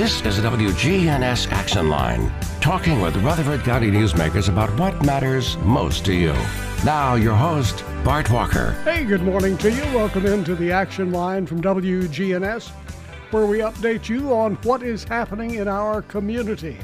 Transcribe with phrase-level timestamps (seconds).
[0.00, 6.06] This is the WGNS Action Line, talking with Rutherford County newsmakers about what matters most
[6.06, 6.32] to you.
[6.86, 8.70] Now, your host, Bart Walker.
[8.82, 9.82] Hey, good morning to you.
[9.94, 12.70] Welcome into the Action Line from WGNS,
[13.30, 16.78] where we update you on what is happening in our community.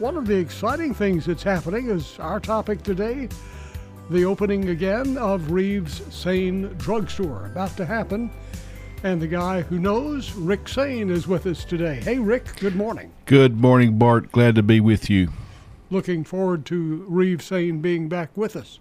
[0.00, 3.28] One of the exciting things that's happening is our topic today
[4.10, 8.32] the opening again of Reeves Sain Drugstore, about to happen
[9.02, 12.00] and the guy who knows, Rick Sain, is with us today.
[12.02, 13.12] Hey, Rick, good morning.
[13.26, 14.32] Good morning, Bart.
[14.32, 15.28] Glad to be with you.
[15.90, 18.80] Looking forward to Reeves Sain being back with us.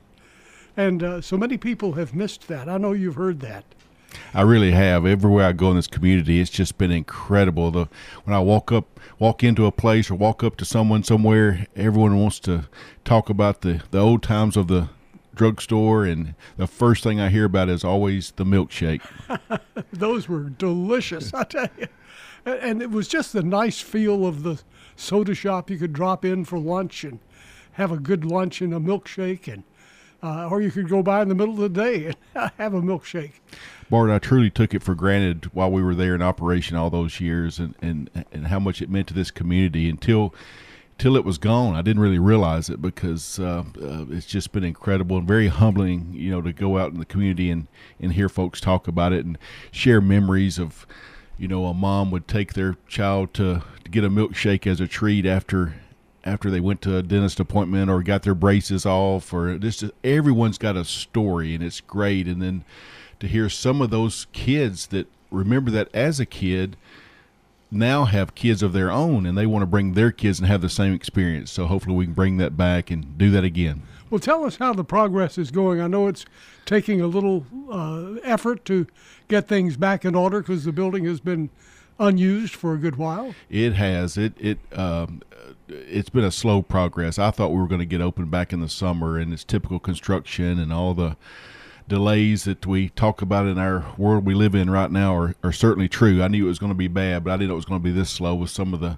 [0.76, 2.68] And uh, so many people have missed that.
[2.68, 3.66] I know you've heard that.
[4.34, 5.06] I really have.
[5.06, 7.72] Everywhere I go in this community, it's just been incredible.
[7.72, 7.88] The
[8.24, 12.20] when I walk up, walk into a place, or walk up to someone somewhere, everyone
[12.20, 12.68] wants to
[13.04, 14.90] talk about the the old times of the
[15.38, 19.02] drugstore, and the first thing I hear about is always the milkshake.
[19.94, 21.88] Those were delicious, I tell you.
[22.46, 24.62] And it was just the nice feel of the
[24.96, 25.70] soda shop.
[25.70, 27.20] You could drop in for lunch and
[27.74, 29.64] have a good lunch and a milkshake, and
[30.24, 32.82] uh, or you could go by in the middle of the day and have a
[32.82, 33.34] milkshake.
[33.90, 37.22] Bart, I truly took it for granted while we were there in operation all those
[37.22, 40.34] years, and, and, and how much it meant to this community until
[40.98, 41.76] till it was gone.
[41.76, 46.14] I didn't really realize it because uh, uh, it's just been incredible and very humbling,
[46.14, 47.68] you know, to go out in the community and,
[48.00, 49.38] and hear folks talk about it and
[49.72, 50.88] share memories of,
[51.38, 54.88] you know, a mom would take their child to, to get a milkshake as a
[54.88, 55.76] treat after
[56.24, 60.58] after they went to a dentist appointment or got their braces off or just everyone's
[60.58, 62.66] got a story and it's great and then
[63.18, 66.76] to hear some of those kids that remember that as a kid
[67.70, 70.62] now have kids of their own and they want to bring their kids and have
[70.62, 71.52] the same experience.
[71.52, 73.84] So hopefully we can bring that back and do that again.
[74.10, 75.82] Well, tell us how the progress is going.
[75.82, 76.26] I know it's
[76.66, 78.88] taking a little uh, effort to
[79.28, 81.50] get things back in order because the building has been
[82.00, 83.34] unused for a good while.
[83.50, 84.18] It has.
[84.18, 85.22] It it um,
[85.68, 87.20] it's been a slow progress.
[87.20, 89.80] I thought we were going to get open back in the summer, and it's typical
[89.80, 91.18] construction and all the
[91.88, 95.54] delays that we talk about in our world we live in right now are, are
[95.54, 96.22] certainly true.
[96.22, 97.80] I knew it was going to be bad, but I didn't know it was going
[97.80, 98.98] to be this slow with some of the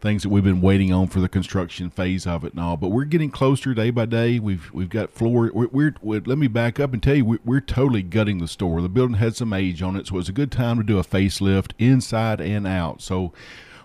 [0.00, 2.76] things that we've been waiting on for the construction phase of it and all.
[2.76, 4.38] But we're getting closer day by day.
[4.38, 5.50] We've we've got floor.
[5.52, 8.48] We're, we're, we're let me back up and tell you we're, we're, totally gutting the
[8.48, 8.80] store.
[8.80, 10.98] The building had some age on it, so it was a good time to do
[10.98, 13.02] a facelift inside and out.
[13.02, 13.32] So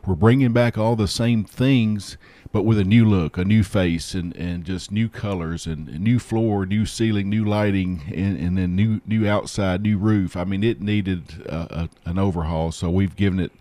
[0.06, 2.18] we're bringing back all the same things
[2.54, 6.20] but with a new look, a new face, and, and just new colors and new
[6.20, 10.38] floor, new ceiling, new lighting, and, and then new new outside, new roof.
[10.38, 13.52] I mean, it needed a, an overhaul, so we've given it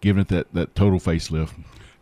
[0.00, 1.54] given it that, that total facelift.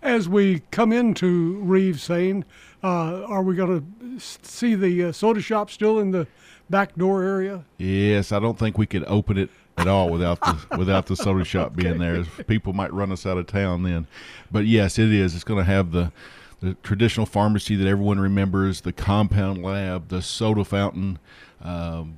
[0.02, 2.44] As we come into Reeves Sain,
[2.82, 6.26] uh, are we going to see the uh, soda shop still in the
[6.68, 7.64] back door area?
[7.78, 11.44] Yes, I don't think we could open it at all without the without the soda
[11.44, 12.24] shop being there.
[12.46, 14.06] People might run us out of town then.
[14.50, 15.34] But yes, it is.
[15.34, 16.12] It's going to have the
[16.60, 21.18] the traditional pharmacy that everyone remembers, the compound lab, the soda fountain.
[21.62, 22.16] Um,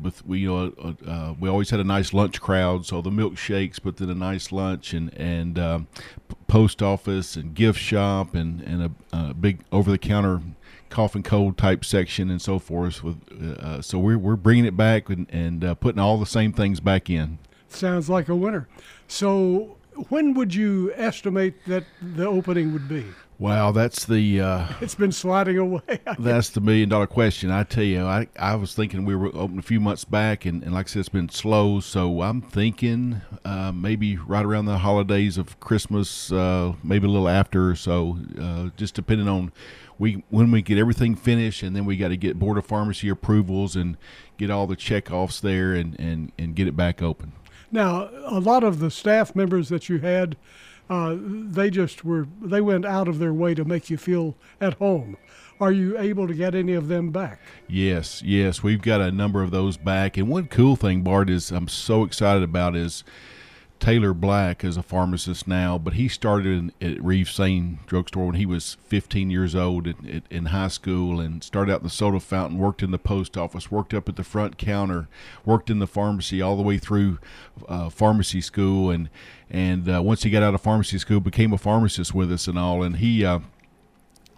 [0.00, 0.70] with we uh,
[1.06, 4.50] uh, we always had a nice lunch crowd, so the milkshakes, but then a nice
[4.50, 5.88] lunch and and um,
[6.46, 10.40] post office and gift shop and and a, a big over the counter
[10.90, 13.02] cough and cold type section and so forth.
[13.02, 16.52] With uh, so we're we're bringing it back and and uh, putting all the same
[16.52, 17.38] things back in.
[17.68, 18.68] Sounds like a winner.
[19.06, 19.76] So
[20.08, 23.06] when would you estimate that the opening would be?
[23.40, 24.38] Wow, that's the.
[24.42, 26.00] Uh, it's been sliding away.
[26.18, 27.50] that's the million dollar question.
[27.50, 30.62] I tell you, I, I was thinking we were open a few months back, and,
[30.62, 31.80] and like I said, it's been slow.
[31.80, 37.30] So I'm thinking uh, maybe right around the holidays of Christmas, uh, maybe a little
[37.30, 39.52] after or so, uh, just depending on
[40.00, 43.08] we when we get everything finished, and then we got to get board of pharmacy
[43.08, 43.96] approvals and
[44.36, 47.32] get all the checkoffs there, and, and, and get it back open.
[47.70, 50.36] Now, a lot of the staff members that you had
[50.90, 54.74] uh, they just were they went out of their way to make you feel at
[54.74, 55.16] home.
[55.60, 57.38] Are you able to get any of them back?
[57.68, 60.16] Yes, yes, we've got a number of those back.
[60.16, 63.04] And one cool thing, Bart, is I'm so excited about is
[63.80, 68.34] Taylor Black is a pharmacist now, but he started in, at Reeves Sain Drugstore when
[68.34, 72.20] he was 15 years old in, in, high school and started out in the soda
[72.20, 75.08] fountain, worked in the post office, worked up at the front counter,
[75.46, 77.18] worked in the pharmacy all the way through
[77.68, 78.90] uh, pharmacy school.
[78.90, 79.08] And,
[79.48, 82.58] and uh, once he got out of pharmacy school, became a pharmacist with us and
[82.58, 82.82] all.
[82.82, 83.40] And he, uh,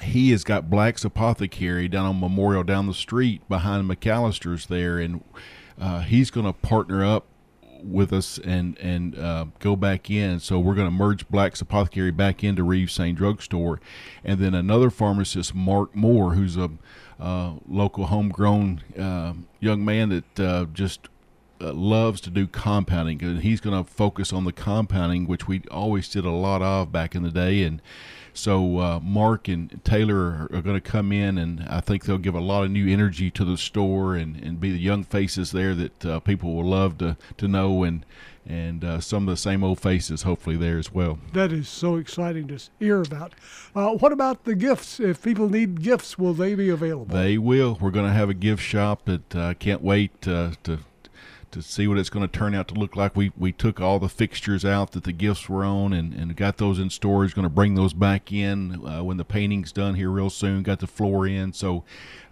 [0.02, 5.00] he has got Black's Apothecary down on Memorial down the street behind McAlister's there.
[5.00, 5.24] And
[5.80, 7.26] uh, he's going to partner up
[7.82, 10.40] with us and and uh, go back in.
[10.40, 13.80] So we're going to merge Black's Apothecary back into Reeves Sain Drugstore,
[14.24, 16.70] and then another pharmacist, Mark Moore, who's a
[17.20, 21.08] uh, local homegrown uh, young man that uh, just
[21.60, 25.62] uh, loves to do compounding, and he's going to focus on the compounding, which we
[25.70, 27.80] always did a lot of back in the day, and.
[28.34, 32.18] So uh, Mark and Taylor are, are going to come in, and I think they'll
[32.18, 35.52] give a lot of new energy to the store, and, and be the young faces
[35.52, 38.04] there that uh, people will love to, to know, and
[38.44, 41.18] and uh, some of the same old faces hopefully there as well.
[41.32, 43.34] That is so exciting to hear about.
[43.74, 44.98] Uh, what about the gifts?
[44.98, 47.14] If people need gifts, will they be available?
[47.14, 47.78] They will.
[47.80, 50.80] We're going to have a gift shop that I uh, can't wait uh, to
[51.52, 53.16] to see what it's going to turn out to look like.
[53.16, 56.56] We we took all the fixtures out that the gifts were on and, and got
[56.56, 57.34] those in storage.
[57.34, 60.62] Going to bring those back in uh, when the painting's done here real soon.
[60.62, 61.84] Got the floor in, so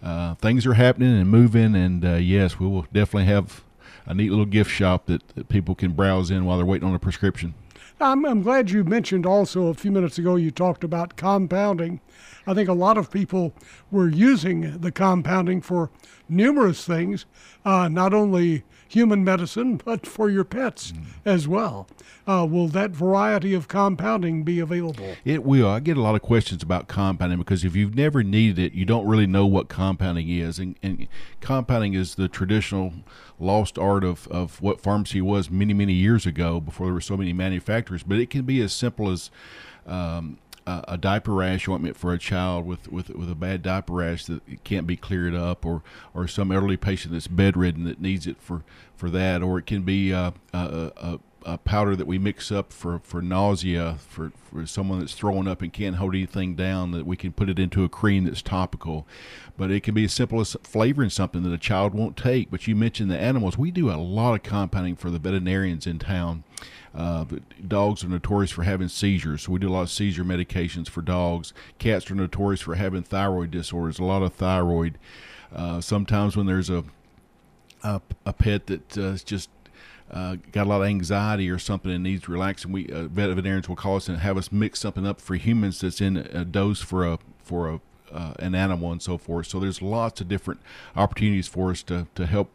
[0.03, 1.75] uh, things are happening and moving.
[1.75, 3.63] And uh, yes, we will definitely have
[4.05, 6.95] a neat little gift shop that, that people can browse in while they're waiting on
[6.95, 7.53] a prescription.
[7.99, 12.01] I'm, I'm glad you mentioned also a few minutes ago you talked about compounding.
[12.47, 13.53] I think a lot of people
[13.91, 15.91] were using the compounding for
[16.27, 17.25] numerous things,
[17.63, 21.05] uh, not only human medicine, but for your pets mm.
[21.23, 21.87] as well.
[22.27, 25.15] Uh, will that variety of compounding be available?
[25.23, 25.69] It will.
[25.69, 28.83] I get a lot of questions about compounding because if you've never needed it, you
[28.83, 30.59] don't really know what compounding is.
[30.59, 31.07] And, and
[31.39, 32.93] compounding is the traditional
[33.39, 37.15] lost art of, of what pharmacy was many, many years ago before there were so
[37.15, 38.03] many manufacturers.
[38.03, 39.31] But it can be as simple as
[39.87, 40.37] um,
[40.67, 44.41] a, diaper rash ointment for a child with, with with a bad diaper rash that
[44.63, 48.63] can't be cleared up, or or some elderly patient that's bedridden that needs it for,
[48.95, 52.71] for that, or it can be uh, a, a, a powder that we mix up
[52.71, 57.05] for, for nausea for, for someone that's throwing up and can't hold anything down that
[57.05, 59.07] we can put it into a cream that's topical.
[59.57, 62.51] But it can be as simple as flavoring something that a child won't take.
[62.51, 63.57] But you mentioned the animals.
[63.57, 66.43] We do a lot of compounding for the veterinarians in town
[66.93, 67.25] uh,
[67.67, 71.01] dogs are notorious for having seizures, so we do a lot of seizure medications for
[71.01, 71.53] dogs.
[71.79, 74.97] Cats are notorious for having thyroid disorders, a lot of thyroid.
[75.53, 76.83] Uh, sometimes when there's a
[77.83, 79.49] a, a pet that's uh, just
[80.11, 83.75] uh, got a lot of anxiety or something and needs relaxing, we uh, veterinarians will
[83.75, 87.05] call us and have us mix something up for humans that's in a dose for
[87.05, 89.47] a for a uh, an animal and so forth.
[89.47, 90.59] So there's lots of different
[90.95, 92.51] opportunities for us to to help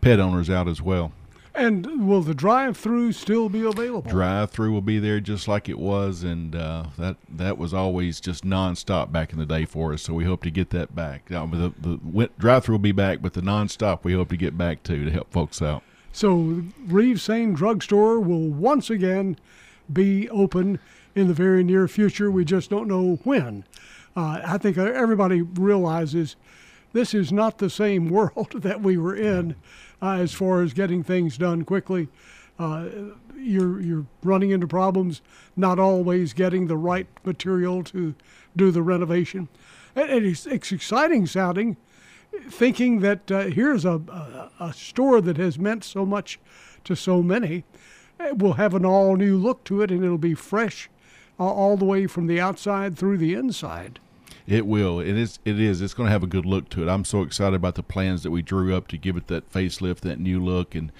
[0.00, 1.12] pet owners out as well.
[1.58, 4.08] And will the drive-through still be available?
[4.10, 8.44] Drive-through will be there just like it was, and uh, that that was always just
[8.44, 10.02] nonstop back in the day for us.
[10.02, 11.28] So we hope to get that back.
[11.30, 14.84] Now, the the drive-through will be back, but the nonstop we hope to get back
[14.84, 15.82] to to help folks out.
[16.12, 19.36] So Reeves Sain Drugstore will once again
[19.92, 20.78] be open
[21.14, 22.30] in the very near future.
[22.30, 23.64] We just don't know when.
[24.16, 26.36] Uh, I think everybody realizes
[26.92, 29.56] this is not the same world that we were in
[30.00, 32.08] uh, as far as getting things done quickly.
[32.58, 32.88] Uh,
[33.36, 35.22] you're you're running into problems,
[35.56, 38.14] not always getting the right material to
[38.56, 39.48] do the renovation.
[39.94, 41.76] And it's, it's exciting sounding,
[42.48, 46.38] thinking that uh, here's a, a, a store that has meant so much
[46.84, 47.64] to so many.
[48.20, 50.90] It will have an all new look to it, and it'll be fresh
[51.38, 54.00] uh, all the way from the outside through the inside.
[54.48, 54.98] It will.
[54.98, 55.38] It is.
[55.44, 55.82] It is.
[55.82, 56.88] It's going to have a good look to it.
[56.88, 60.00] I'm so excited about the plans that we drew up to give it that facelift,
[60.00, 60.90] that new look, and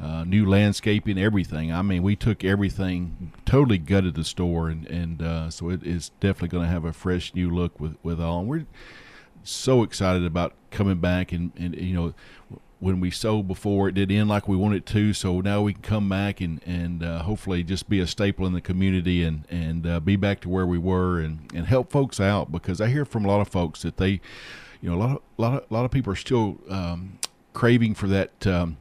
[0.00, 1.72] uh, new landscaping, everything.
[1.72, 6.10] I mean, we took everything, totally gutted the store, and and uh, so it is
[6.18, 8.40] definitely going to have a fresh new look with with all.
[8.40, 8.66] And we're
[9.44, 12.14] so excited about coming back, and and you know
[12.80, 15.12] when we sold before it did end like we wanted to.
[15.12, 18.52] So now we can come back and and uh, hopefully just be a staple in
[18.52, 22.20] the community and and uh, be back to where we were and and help folks
[22.20, 22.52] out.
[22.52, 24.20] Because I hear from a lot of folks that they
[24.80, 27.18] you know a lot of a lot of, a lot of people are still um,
[27.52, 28.76] craving for that um,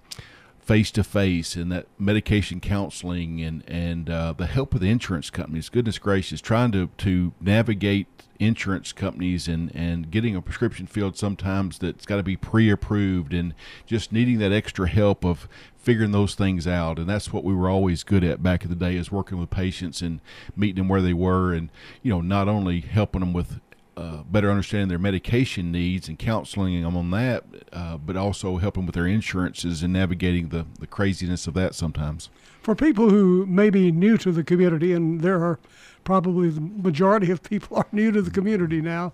[0.68, 5.30] face to face and that medication counseling and and uh, the help of the insurance
[5.30, 5.70] companies.
[5.70, 8.08] Goodness gracious, trying to to navigate
[8.40, 13.56] insurance companies and and getting a prescription filled sometimes that's got to be pre-approved and
[13.86, 17.68] just needing that extra help of figuring those things out and that's what we were
[17.68, 20.20] always good at back in the day is working with patients and
[20.56, 21.72] meeting them where they were and
[22.04, 23.60] you know not only helping them with
[23.98, 28.86] uh, better understanding their medication needs and counseling them on that, uh, but also helping
[28.86, 32.30] with their insurances and navigating the, the craziness of that sometimes.
[32.62, 35.58] For people who may be new to the community, and there are
[36.04, 39.14] probably the majority of people are new to the community now,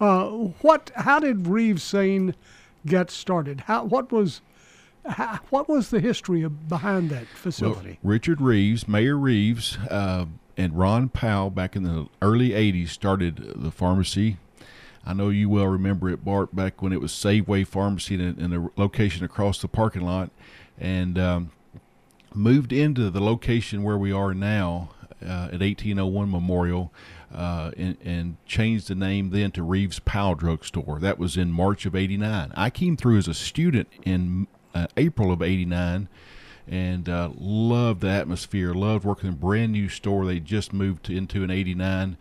[0.00, 2.34] uh, what how did Reeves Sain
[2.84, 3.60] get started?
[3.62, 4.40] How what was
[5.06, 8.00] how, what was the history of, behind that facility?
[8.02, 10.24] Well, Richard Reeves, Mayor Reeves, uh,
[10.56, 14.38] and Ron Powell back in the early 80s started the pharmacy.
[15.06, 18.44] I know you well remember it, Bart, back when it was Safeway Pharmacy in a,
[18.44, 20.30] in a location across the parking lot,
[20.78, 21.50] and um,
[22.32, 24.90] moved into the location where we are now
[25.22, 26.92] uh, at 1801 Memorial.
[27.34, 31.00] Uh, and, and, changed the name then to Reeves Powell Drug Store.
[31.00, 32.52] That was in March of '89.
[32.54, 36.08] I came through as a student in uh, April of '89
[36.66, 38.74] and uh, loved the atmosphere.
[38.74, 42.16] Loved working in a brand new store they just moved to, into in '89,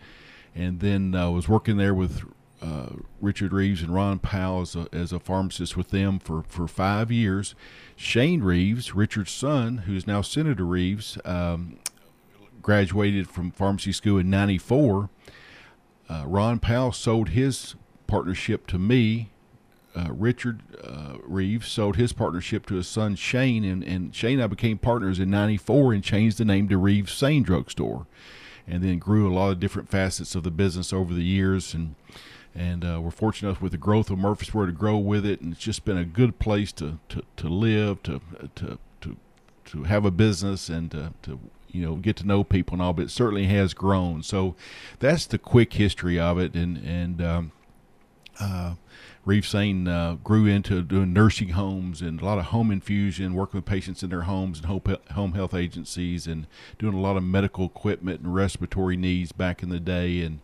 [0.55, 2.23] and then uh, was working there with
[2.61, 6.67] uh, Richard Reeves and Ron Powell as a, as a pharmacist with them for, for
[6.67, 7.55] five years.
[7.95, 11.79] Shane Reeves, Richard's son, who's now Senator Reeves, um,
[12.61, 15.09] graduated from pharmacy school in '94.
[16.09, 17.75] Uh, Ron Powell sold his
[18.07, 19.29] partnership to me.
[19.95, 24.43] Uh, Richard uh, Reeves sold his partnership to his son Shane, and, and Shane and
[24.43, 28.07] I became partners in '94 and changed the name to Reeves Sain Drugstore,
[28.67, 31.73] and then grew a lot of different facets of the business over the years.
[31.73, 31.95] And
[32.55, 35.53] and uh, we're fortunate enough with the growth of Murfreesboro to grow with it, and
[35.53, 38.21] it's just been a good place to to, to live, to
[38.55, 39.17] to to
[39.65, 42.93] to have a business, and to, to you know get to know people and all.
[42.93, 44.23] But it certainly has grown.
[44.23, 44.55] So
[44.99, 47.51] that's the quick history of it, and and um,
[48.39, 48.75] uh,
[49.25, 53.57] Reeves Sain uh, grew into doing nursing homes and a lot of home infusion, working
[53.57, 56.45] with patients in their homes and home health agencies, and
[56.77, 60.41] doing a lot of medical equipment and respiratory needs back in the day, and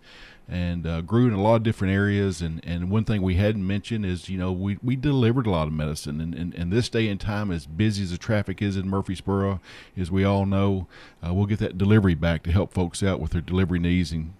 [0.51, 2.41] and uh, grew in a lot of different areas.
[2.41, 5.67] And, and one thing we hadn't mentioned is, you know, we, we delivered a lot
[5.67, 6.19] of medicine.
[6.19, 9.61] And, and, and this day and time, as busy as the traffic is in Murfreesboro,
[9.95, 10.87] as we all know,
[11.23, 14.33] uh, we'll get that delivery back to help folks out with their delivery needs and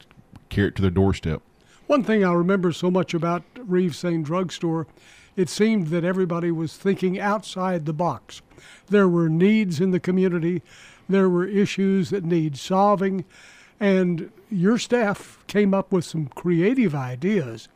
[0.50, 1.43] carry it to their doorstep.
[1.89, 4.86] One thing I remember so much about Reeves Sain Drugstore,
[5.36, 8.43] it seemed that everybody was thinking outside the box.
[8.89, 10.62] There were needs in the community,
[11.10, 13.25] there were issues that need solving
[13.79, 17.69] and your staff came up with some creative ideas.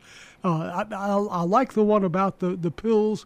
[0.43, 3.25] Uh, I, I, I, like the one about the, the pills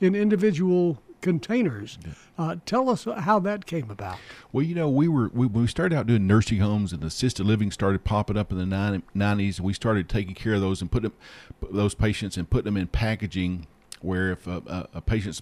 [0.00, 1.98] in individual containers.
[2.36, 4.18] Uh, tell us how that came about.
[4.52, 7.46] Well, you know, we were we, when we started out doing nursing homes and assisted
[7.46, 10.90] living started popping up in the 90s, and we started taking care of those and
[10.90, 11.12] put them,
[11.70, 13.66] those patients and putting them in packaging
[14.02, 15.40] where if a, a, a patient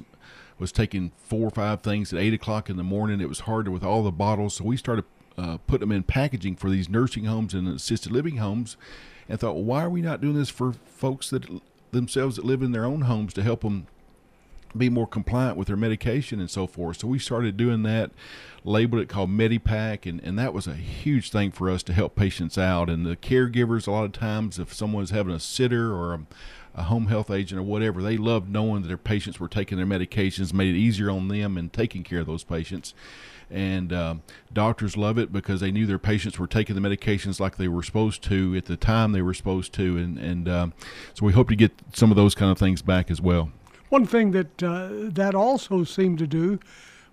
[0.58, 3.70] was taking four or five things at eight o'clock in the morning, it was harder
[3.70, 4.54] with all the bottles.
[4.54, 5.04] So we started
[5.38, 8.76] uh, put them in packaging for these nursing homes and assisted living homes,
[9.28, 11.46] and thought, well, why are we not doing this for folks that
[11.92, 13.86] themselves that live in their own homes to help them
[14.76, 16.98] be more compliant with their medication and so forth.
[16.98, 18.10] So we started doing that,
[18.64, 22.14] labeled it called Medipack, and, and that was a huge thing for us to help
[22.14, 22.88] patients out.
[22.88, 26.20] And the caregivers, a lot of times, if someone's having a sitter or a,
[26.74, 29.86] a home health agent or whatever, they loved knowing that their patients were taking their
[29.86, 32.94] medications, made it easier on them and taking care of those patients
[33.50, 34.14] and uh,
[34.52, 37.82] doctors love it because they knew their patients were taking the medications like they were
[37.82, 40.68] supposed to at the time they were supposed to, and and uh,
[41.14, 43.50] so we hope to get some of those kind of things back as well.
[43.90, 46.58] One thing that uh, that also seemed to do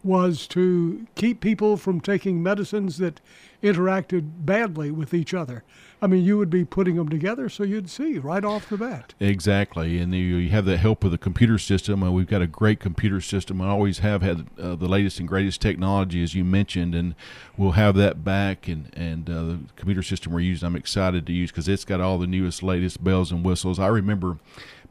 [0.04, 3.20] was to keep people from taking medicines that
[3.64, 5.64] interacted badly with each other.
[6.00, 9.16] I mean, you would be putting them together so you'd see right off the bat.
[9.20, 9.98] Exactly.
[9.98, 12.02] And you, have the help of the computer system.
[12.14, 13.60] We've got a great computer system.
[13.62, 17.16] I always have had uh, the latest and greatest technology, as you mentioned, and
[17.58, 18.68] we'll have that back.
[18.68, 22.00] And, and uh, the computer system we're using, I'm excited to use because it's got
[22.00, 23.80] all the newest, latest bells and whistles.
[23.80, 24.38] I remember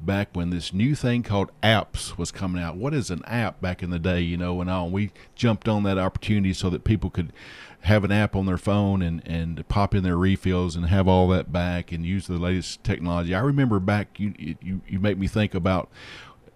[0.01, 2.77] back when this new thing called apps was coming out.
[2.77, 4.91] What is an app back in the day, you know, and all?
[4.91, 7.33] We jumped on that opportunity so that people could
[7.83, 11.29] have an app on their phone and, and pop in their refills and have all
[11.29, 13.35] that back and use the latest technology.
[13.35, 15.89] I remember back, you, you, you make me think about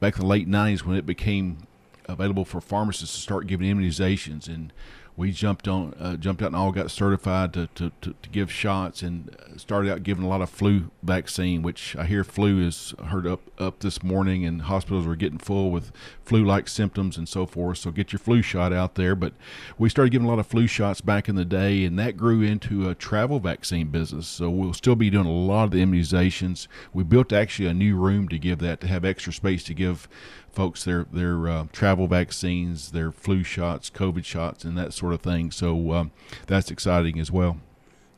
[0.00, 1.58] back in the late 90s when it became
[2.06, 4.72] available for pharmacists to start giving immunizations and
[5.16, 8.50] we jumped on uh, jumped out and all got certified to, to, to, to, give
[8.50, 12.94] shots and started out giving a lot of flu vaccine which i hear flu is
[13.06, 15.92] heard up up this morning and hospitals were getting full with
[16.24, 17.78] flu like symptoms and so forth.
[17.78, 19.16] So get your flu shot out there.
[19.16, 19.32] But
[19.78, 22.40] we started giving a lot of flu shots back in the day and that grew
[22.40, 24.28] into a travel vaccine business.
[24.28, 26.68] So we'll still be doing a lot of the immunizations.
[26.92, 30.08] We built actually a new room to give that to have extra space to give
[30.52, 35.20] folks their their uh, travel vaccines, their flu shots, COVID shots, and that sort of
[35.20, 35.50] thing.
[35.50, 36.10] So um,
[36.46, 37.58] that's exciting as well.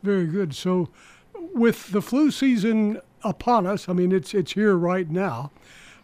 [0.03, 0.55] Very good.
[0.55, 0.89] So
[1.55, 5.51] with the flu season upon us, I mean it's it's here right now.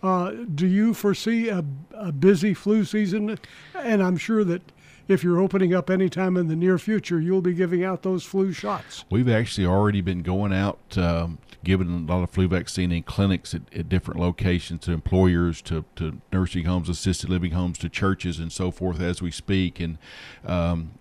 [0.03, 3.39] Uh, do you foresee a, a busy flu season?
[3.75, 4.63] And I'm sure that
[5.09, 8.53] if you're opening up anytime in the near future, you'll be giving out those flu
[8.53, 9.05] shots.
[9.11, 13.55] We've actually already been going out um, giving a lot of flu vaccine in clinics
[13.55, 18.39] at, at, different locations to employers, to, to nursing homes, assisted living homes, to churches,
[18.39, 19.81] and so forth as we speak.
[19.81, 19.99] And
[20.45, 20.93] um,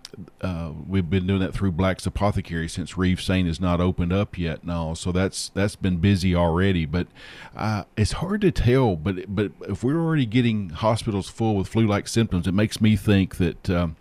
[0.41, 4.37] uh, we've been doing that through Black's Apothecary since Reeves Sain is not opened up
[4.37, 6.85] yet now, so that's that's been busy already.
[6.85, 7.07] But
[7.55, 8.95] uh, it's hard to tell.
[8.95, 13.37] But but if we're already getting hospitals full with flu-like symptoms, it makes me think
[13.37, 13.69] that.
[13.69, 13.95] Um,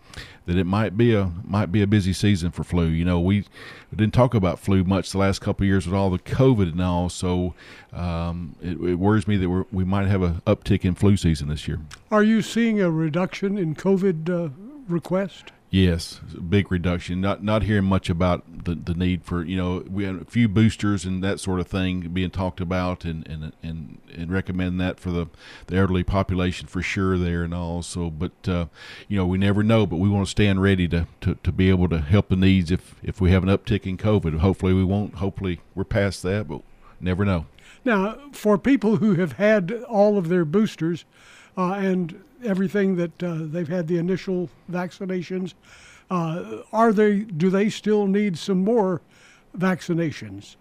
[0.46, 2.86] that it might be a might be a busy season for flu.
[2.86, 3.44] You know, we,
[3.94, 7.08] didn't talk about flu much the last couple years with all the COVID and all,
[7.08, 7.54] so
[7.92, 11.48] um, it, it, worries me that we we might have an uptick in flu season
[11.48, 11.80] this year.
[12.12, 14.50] Are you seeing a reduction in COVID uh,
[14.88, 15.50] request?
[15.68, 17.20] Yes, big reduction.
[17.20, 20.48] Not not hearing much about the, the need for you know we had a few
[20.48, 25.00] boosters and that sort of thing being talked about and and and, and recommend that
[25.00, 25.26] for the,
[25.66, 27.82] the elderly population for sure there and all.
[27.82, 28.66] So, but uh,
[29.08, 31.68] you know we never know, but we want to stand ready to, to, to be
[31.68, 34.38] able to help the needs if if we have an uptick in COVID.
[34.38, 35.16] Hopefully we won't.
[35.16, 36.62] Hopefully we're past that, but
[37.00, 37.46] never know.
[37.84, 41.04] Now, for people who have had all of their boosters
[41.56, 45.54] uh, and everything that uh, they've had the initial vaccinations,
[46.10, 47.20] uh, are they?
[47.20, 49.00] Do they still need some more
[49.58, 50.56] vaccinations?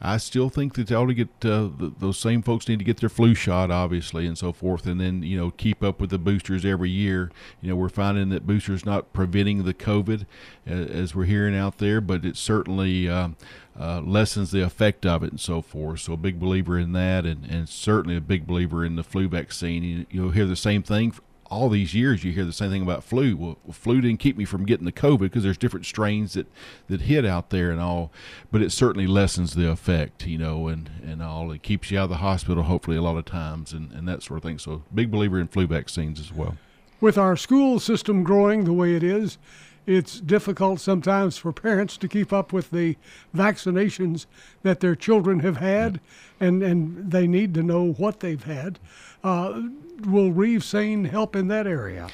[0.00, 2.98] I still think that they ought to get uh, those same folks need to get
[2.98, 6.18] their flu shot, obviously, and so forth, and then you know keep up with the
[6.18, 7.30] boosters every year.
[7.60, 10.26] You know, we're finding that boosters not preventing the COVID
[10.66, 13.30] as we're hearing out there, but it certainly uh,
[13.78, 16.00] uh, lessens the effect of it and so forth.
[16.00, 19.28] So a big believer in that, and, and certainly a big believer in the flu
[19.28, 19.82] vaccine.
[19.82, 21.14] You, you'll hear the same thing
[21.50, 23.36] all these years you hear the same thing about flu.
[23.36, 26.46] Well, flu didn't keep me from getting the COVID because there's different strains that,
[26.88, 28.12] that hit out there and all,
[28.52, 31.50] but it certainly lessens the effect, you know, and, and all.
[31.50, 34.22] It keeps you out of the hospital, hopefully, a lot of times and, and that
[34.22, 34.58] sort of thing.
[34.58, 36.56] So, big believer in flu vaccines as well.
[37.00, 39.38] With our school system growing the way it is,
[39.86, 42.96] it's difficult sometimes for parents to keep up with the
[43.34, 44.26] vaccinations
[44.62, 46.00] that their children have had,
[46.38, 48.78] and, and they need to know what they've had.
[49.24, 49.62] Uh,
[50.06, 52.08] will Reeves Sain help in that area?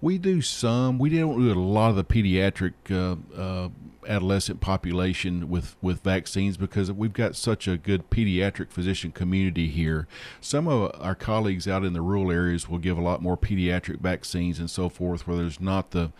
[0.00, 0.98] We do some.
[0.98, 3.68] We don't do a lot of the pediatric uh, uh,
[4.06, 10.06] adolescent population with, with vaccines because we've got such a good pediatric physician community here.
[10.40, 14.00] Some of our colleagues out in the rural areas will give a lot more pediatric
[14.00, 16.12] vaccines and so forth, where there's not the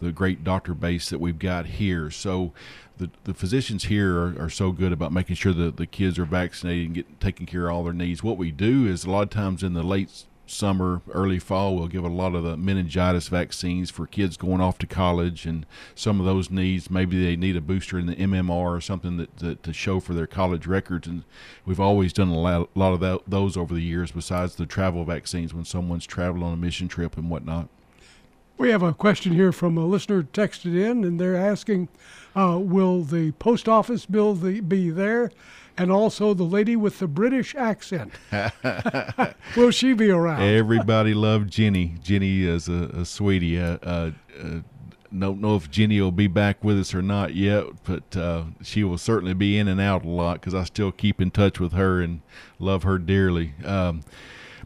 [0.00, 2.10] the great doctor base that we've got here.
[2.10, 2.52] So
[2.96, 6.24] the, the physicians here are, are so good about making sure that the kids are
[6.24, 8.22] vaccinated and getting taking care of all their needs.
[8.22, 11.88] What we do is a lot of times in the late summer, early fall, we'll
[11.88, 15.64] give a lot of the meningitis vaccines for kids going off to college and
[15.94, 16.90] some of those needs.
[16.90, 20.14] Maybe they need a booster in the MMR or something that, that to show for
[20.14, 21.06] their college records.
[21.06, 21.24] And
[21.64, 25.54] we've always done a lot, of that, those over the years, besides the travel vaccines
[25.54, 27.68] when someone's traveling on a mission trip and whatnot.
[28.58, 31.88] We have a question here from a listener texted in, and they're asking,
[32.36, 35.30] uh, "Will the post office bill the, be there?"
[35.80, 38.12] And also the lady with the British accent.
[39.56, 40.42] Will she be around?
[40.42, 41.94] Everybody loved Jenny.
[42.02, 43.58] Jenny is a, a sweetie.
[43.58, 44.60] Uh, uh, uh,
[45.18, 48.84] don't know if Jenny will be back with us or not yet, but uh, she
[48.84, 51.72] will certainly be in and out a lot because I still keep in touch with
[51.72, 52.20] her and
[52.58, 53.54] love her dearly.
[53.64, 54.02] Um,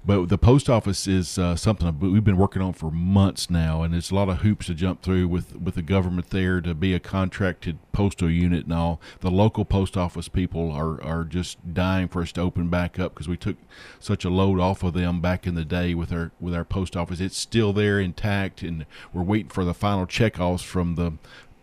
[0.07, 3.95] but the post office is uh, something we've been working on for months now, and
[3.95, 6.93] it's a lot of hoops to jump through with with the government there to be
[6.93, 9.01] a contracted postal unit and all.
[9.21, 13.15] The local post office people are are just dying for us to open back up
[13.15, 13.57] because we took
[13.99, 16.97] such a load off of them back in the day with our with our post
[16.97, 17.21] office.
[17.21, 21.13] It's still there intact, and we're waiting for the final checkoffs from the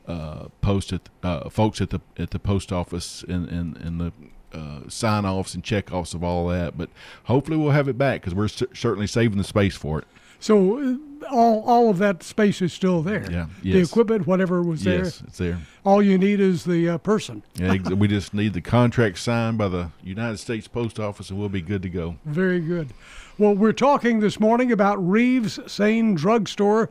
[0.07, 4.11] uh, post at uh, folks at the at the post office and and, and the
[4.53, 6.77] uh, sign offs and check offs of all that.
[6.77, 6.89] But
[7.25, 10.05] hopefully we'll have it back because we're c- certainly saving the space for it.
[10.39, 10.95] So uh,
[11.29, 13.29] all all of that space is still there.
[13.31, 13.45] Yeah.
[13.61, 13.75] Yes.
[13.75, 15.03] The equipment, whatever was there.
[15.03, 15.59] Yes, it's there.
[15.85, 17.43] All you need is the uh, person.
[17.55, 21.49] yeah, we just need the contract signed by the United States Post Office, and we'll
[21.49, 22.15] be good to go.
[22.25, 22.89] Very good.
[23.37, 26.89] Well, we're talking this morning about Reeves Sain Drugstore,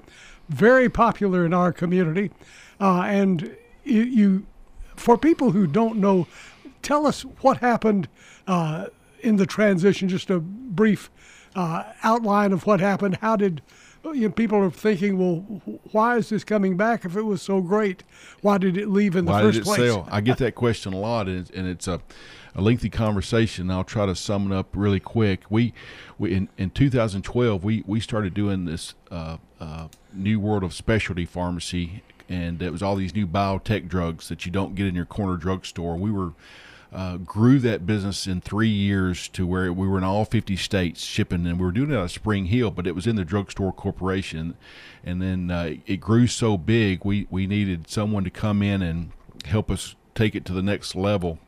[0.48, 2.30] very popular in our community,
[2.80, 4.46] uh, and you, you,
[4.96, 6.26] for people who don't know
[6.82, 8.08] tell us what happened
[8.46, 8.86] uh,
[9.20, 10.08] in the transition.
[10.08, 11.10] Just a brief
[11.54, 13.16] uh, outline of what happened.
[13.16, 13.62] How did
[14.04, 15.60] you know, people are thinking, well,
[15.92, 18.02] why is this coming back if it was so great?
[18.40, 19.78] Why did it leave in the why first did it place?
[19.78, 20.08] Sell?
[20.10, 22.00] I get that question a lot, and it's, and it's a,
[22.54, 23.70] a lengthy conversation.
[23.70, 25.42] I'll try to sum it up really quick.
[25.50, 25.74] We,
[26.18, 31.26] we in, in 2012, we, we started doing this uh, uh, new world of specialty
[31.26, 35.04] pharmacy, and it was all these new biotech drugs that you don't get in your
[35.04, 35.96] corner drugstore.
[35.96, 36.32] We were
[36.92, 41.04] uh, grew that business in three years to where we were in all 50 states
[41.04, 43.24] shipping, and we were doing it out of Spring Hill, but it was in the
[43.24, 44.56] drugstore corporation.
[45.04, 49.12] And then uh, it grew so big, we, we needed someone to come in and
[49.44, 51.38] help us take it to the next level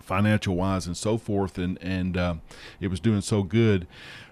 [0.00, 2.34] financial wise and so forth and and uh,
[2.80, 3.86] it was doing so good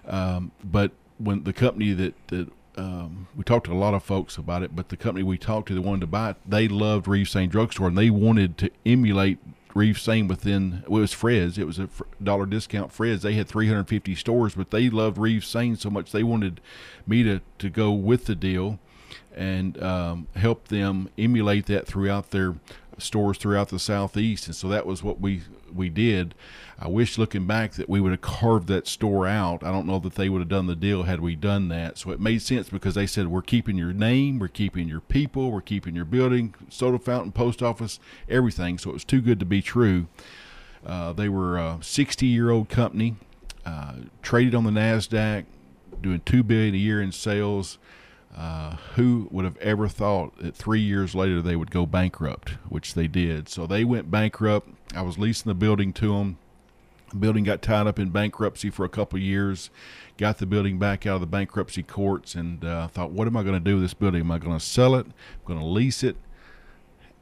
[0.07, 4.37] um, but when the company that, that um, we talked to a lot of folks
[4.37, 7.07] about it, but the company we talked to that wanted to buy it, they loved
[7.07, 9.37] Reeves Sain Drugstore and they wanted to emulate
[9.75, 11.57] Reeves Sain within well, it was Fred's.
[11.57, 11.89] It was a
[12.23, 13.21] dollar discount Fred's.
[13.21, 16.61] They had 350 stores, but they loved Reeves Sain so much they wanted
[17.05, 18.79] me to to go with the deal
[19.35, 22.55] and um, help them emulate that throughout their
[22.97, 25.41] stores throughout the southeast, and so that was what we
[25.73, 26.35] we did.
[26.77, 29.63] I wish looking back that we would have carved that store out.
[29.63, 31.97] I don't know that they would have done the deal had we done that.
[31.97, 35.51] So it made sense because they said we're keeping your name, we're keeping your people,
[35.51, 38.77] we're keeping your building, soda fountain, post office, everything.
[38.77, 40.07] So it was too good to be true.
[40.85, 43.15] Uh, they were a 60 year old company,
[43.65, 45.45] uh, traded on the NASDAQ,
[46.01, 47.77] doing 2 billion a year in sales.
[48.37, 52.93] Uh, who would have ever thought that three years later they would go bankrupt, which
[52.93, 53.49] they did.
[53.49, 54.69] So they went bankrupt.
[54.95, 56.37] I was leasing the building to them.
[57.11, 59.69] The building got tied up in bankruptcy for a couple years.
[60.17, 63.43] Got the building back out of the bankruptcy courts, and uh, thought, what am I
[63.43, 64.21] going to do with this building?
[64.21, 65.05] Am I going to sell it?
[65.05, 65.13] I'm
[65.45, 66.17] going to lease it?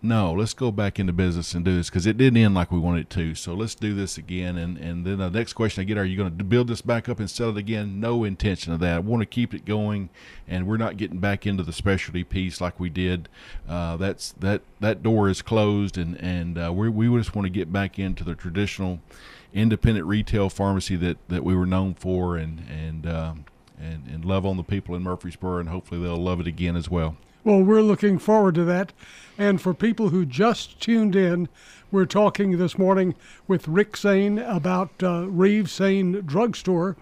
[0.07, 2.79] No, let's go back into business and do this because it didn't end like we
[2.79, 3.35] wanted it to.
[3.35, 4.57] So let's do this again.
[4.57, 7.09] And, and then the next question I get, are you going to build this back
[7.09, 7.99] up and sell it again?
[7.99, 8.95] No intention of that.
[8.95, 10.09] I want to keep it going,
[10.47, 13.29] and we're not getting back into the specialty piece like we did.
[13.67, 17.49] Uh, that's that that door is closed, and and uh, we we just want to
[17.51, 18.99] get back into the traditional
[19.53, 23.45] independent retail pharmacy that, that we were known for, and and um,
[23.79, 26.89] and and love on the people in Murfreesboro, and hopefully they'll love it again as
[26.89, 27.17] well.
[27.47, 28.91] Well, we're looking forward to that.
[29.37, 31.47] And for people who just tuned in,
[31.91, 33.15] we're talking this morning
[33.47, 36.97] with Rick Sain about uh, Reeves Sain Drugstore,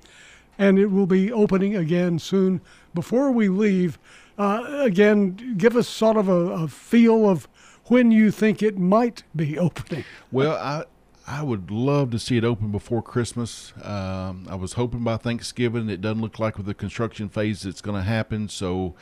[0.60, 2.62] and it will be opening again soon.
[2.94, 3.98] Before we leave,
[4.38, 7.48] uh, again, give us sort of a, a, feel of
[7.86, 10.04] when you think it might be opening.
[10.32, 10.84] Well, I.
[11.28, 13.74] I would love to see it open before Christmas.
[13.82, 15.90] Um, I was hoping by Thanksgiving.
[15.90, 18.48] It doesn't look like with the construction phase it's going to happen.
[18.48, 18.94] So,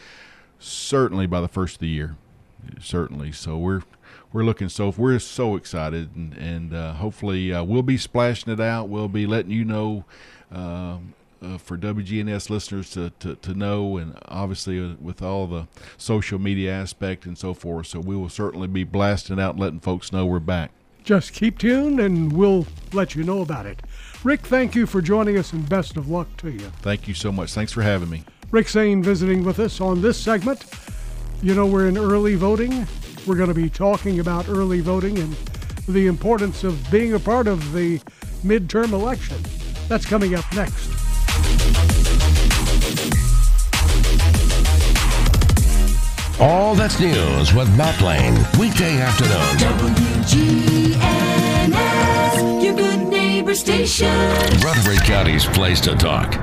[0.64, 2.16] certainly by the first of the year
[2.80, 3.32] certainly.
[3.32, 3.84] So we're
[4.32, 8.60] we're looking so we're so excited, and and uh, hopefully uh, we'll be splashing it
[8.60, 8.90] out.
[8.90, 10.06] We'll be letting you know.
[10.52, 15.68] Um, uh, for WGNS listeners to, to, to know, and obviously uh, with all the
[15.98, 17.88] social media aspect and so forth.
[17.88, 20.72] So we will certainly be blasting out letting folks know we're back.
[21.04, 23.82] Just keep tuned and we'll let you know about it.
[24.24, 26.72] Rick, thank you for joining us and best of luck to you.
[26.82, 27.52] Thank you so much.
[27.52, 28.24] Thanks for having me.
[28.54, 30.64] Rick Sain visiting with us on this segment
[31.44, 32.88] you know, we're in early voting.
[33.28, 35.34] We're going to be talking about early voting and
[35.90, 38.00] the importance of being a part of the
[38.46, 39.36] midterm election.
[39.90, 40.90] That's coming up next.
[46.40, 49.42] All that's news with Matt Lane, weekday afternoon.
[50.24, 51.04] WGNS,
[52.64, 54.08] your good neighbor station.
[54.62, 56.43] Rutherford County's place to talk.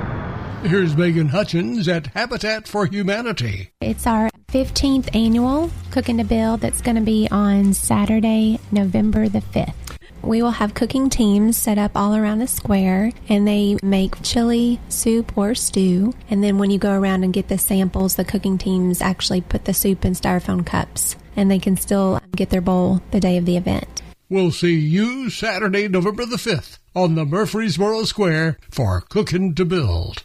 [0.63, 3.71] Here's Megan Hutchins at Habitat for Humanity.
[3.81, 9.41] It's our 15th annual Cooking to Build that's going to be on Saturday, November the
[9.41, 9.97] 5th.
[10.21, 14.79] We will have cooking teams set up all around the square and they make chili,
[14.91, 16.13] soup, or stew.
[16.29, 19.65] And then when you go around and get the samples, the cooking teams actually put
[19.65, 23.47] the soup in styrofoam cups and they can still get their bowl the day of
[23.47, 24.03] the event.
[24.29, 30.25] We'll see you Saturday, November the 5th on the Murfreesboro Square for Cooking to Build.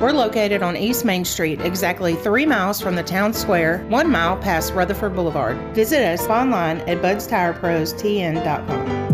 [0.00, 4.38] We're located on East Main Street, exactly three miles from the town square, one mile
[4.38, 5.58] past Rutherford Boulevard.
[5.74, 9.09] Visit us online at budstireprostn.com.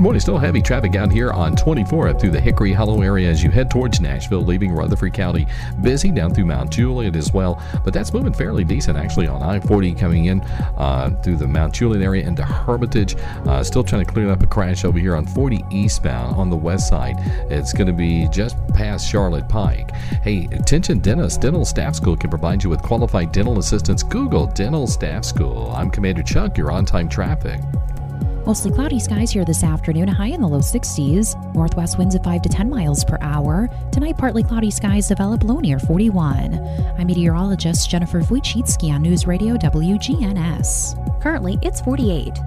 [0.00, 3.44] Morning, still heavy traffic out here on 24 up through the Hickory Hollow area as
[3.44, 5.46] you head towards Nashville, leaving Rutherford County.
[5.82, 9.60] Busy down through Mount Juliet as well, but that's moving fairly decent actually on I
[9.60, 10.40] 40 coming in
[10.78, 13.14] uh, through the Mount Juliet area into Hermitage.
[13.44, 16.56] Uh, still trying to clear up a crash over here on 40 eastbound on the
[16.56, 17.16] west side.
[17.50, 19.90] It's going to be just past Charlotte Pike.
[20.22, 24.02] Hey, attention dentist, Dental Staff School can provide you with qualified dental assistants.
[24.02, 25.70] Google Dental Staff School.
[25.76, 27.60] I'm Commander Chuck, your on time traffic.
[28.46, 31.36] Mostly cloudy skies here this afternoon, a high in the low 60s.
[31.54, 33.68] Northwest winds at 5 to 10 miles per hour.
[33.92, 36.54] Tonight, partly cloudy skies develop low near 41.
[36.98, 41.20] I'm meteorologist Jennifer Wojcicki on News Radio WGNS.
[41.20, 42.38] Currently, it's 48.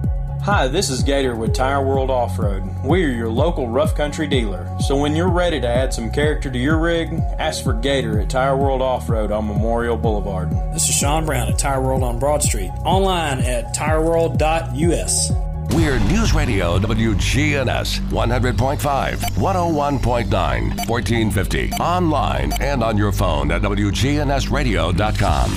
[0.42, 2.64] Hi, this is Gator with Tire World Off Road.
[2.84, 4.68] We are your local rough country dealer.
[4.80, 8.30] So when you're ready to add some character to your rig, ask for Gator at
[8.30, 10.50] Tire World Off Road on Memorial Boulevard.
[10.74, 12.70] This is Sean Brown at Tire World on Broad Street.
[12.84, 15.53] Online at tireworld.us.
[15.70, 21.70] We're News Radio WGNS 100.5, 101.9, 1450.
[21.72, 25.50] Online and on your phone at WGNSradio.com.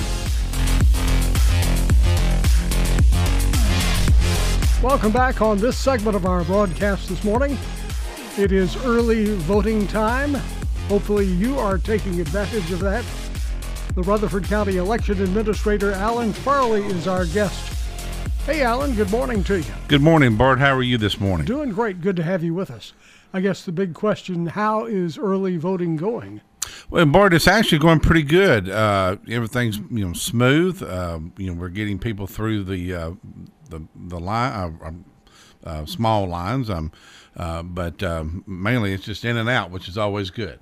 [4.82, 7.58] Welcome back on this segment of our broadcast this morning.
[8.36, 10.34] It is early voting time.
[10.88, 13.04] Hopefully, you are taking advantage of that.
[13.94, 17.77] The Rutherford County Election Administrator Alan Farley is our guest.
[18.48, 19.72] Hey, Alan, good morning to you.
[19.88, 20.58] Good morning, Bart.
[20.58, 21.44] How are you this morning?
[21.44, 22.00] Doing great.
[22.00, 22.94] Good to have you with us.
[23.30, 26.40] I guess the big question how is early voting going?
[26.88, 28.70] Well, Bart, it's actually going pretty good.
[28.70, 30.82] Uh, everything's you know smooth.
[30.82, 33.10] Uh, you know, we're getting people through the uh,
[33.68, 35.04] the the line, uh, um,
[35.64, 36.70] uh, small lines.
[36.70, 36.90] Um,
[37.36, 40.58] uh, but um, mainly it's just in and out, which is always good.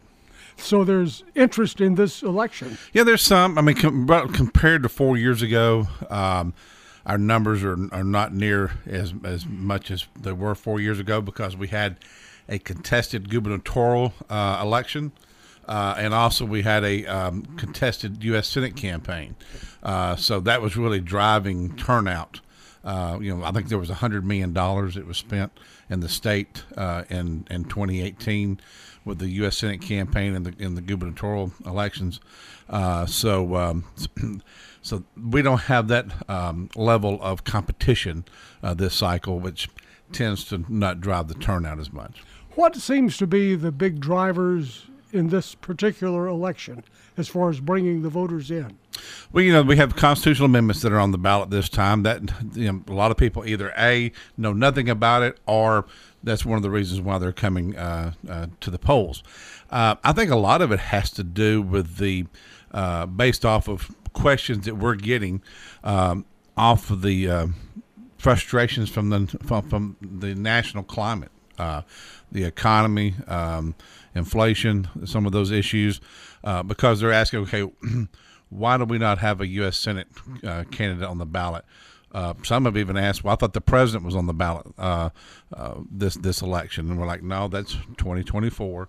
[0.57, 2.79] So there's interest in this election.
[2.93, 3.57] Yeah, there's some.
[3.57, 6.53] I mean, com- compared to four years ago, um,
[7.07, 11.21] our numbers are, are not near as as much as they were four years ago
[11.21, 11.97] because we had
[12.49, 15.13] a contested gubernatorial uh, election.
[15.67, 18.47] Uh, and also, we had a um, contested U.S.
[18.47, 19.35] Senate campaign,
[19.83, 22.41] uh, so that was really driving turnout.
[22.85, 25.51] Uh, you know, I think there was a hundred million dollars that was spent
[25.91, 28.61] in the state uh, in in 2018
[29.05, 29.59] with the U.S.
[29.59, 32.21] Senate campaign and the in the gubernatorial elections.
[32.69, 33.85] Uh, so, um,
[34.87, 38.25] so we don't have that um, level of competition
[38.63, 39.69] uh, this cycle, which
[40.13, 42.23] tends to not drive the turnout as much.
[42.55, 46.85] What seems to be the big drivers in this particular election
[47.17, 48.79] as far as bringing the voters in?
[49.33, 52.05] Well, you know, we have constitutional amendments that are on the ballot this time.
[52.05, 52.23] That
[52.55, 55.87] you know, a lot of people either a know nothing about it, or
[56.23, 59.25] that's one of the reasons why they're coming uh, uh, to the polls.
[59.69, 62.27] Uh, I think a lot of it has to do with the
[62.71, 65.43] uh, based off of questions that we're getting
[65.85, 66.25] um,
[66.57, 67.47] off of the uh,
[68.19, 71.83] frustrations from the from, from, the national climate, uh,
[72.33, 73.75] the economy, um,
[74.15, 76.01] inflation, some of those issues,
[76.67, 77.71] because they're asking, okay.
[78.49, 79.77] why do we not have a U.S.
[79.77, 80.09] Senate
[80.45, 81.65] uh, candidate on the ballot?
[82.13, 85.11] Uh, some have even asked, "Well, I thought the president was on the ballot uh,
[85.53, 88.89] uh this this election," and we're like, "No, that's 2024."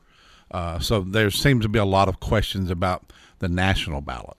[0.50, 4.38] Uh, so there seems to be a lot of questions about the national ballot.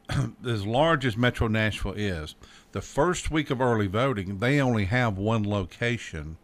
[0.46, 2.36] as large as Metro Nashville is,
[2.72, 6.38] the first week of early voting, they only have one location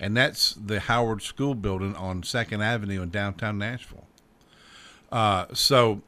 [0.00, 4.06] and that's the Howard School Building on Second Avenue in downtown Nashville.
[5.12, 6.00] Uh, so,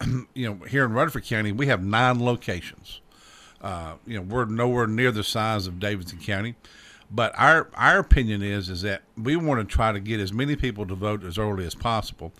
[0.34, 3.00] you know, here in Rutherford County, we have nine locations.
[3.60, 6.54] Uh, you know, we're nowhere near the size of Davidson County,
[7.14, 10.56] but our our opinion is is that we want to try to get as many
[10.56, 12.32] people to vote as early as possible,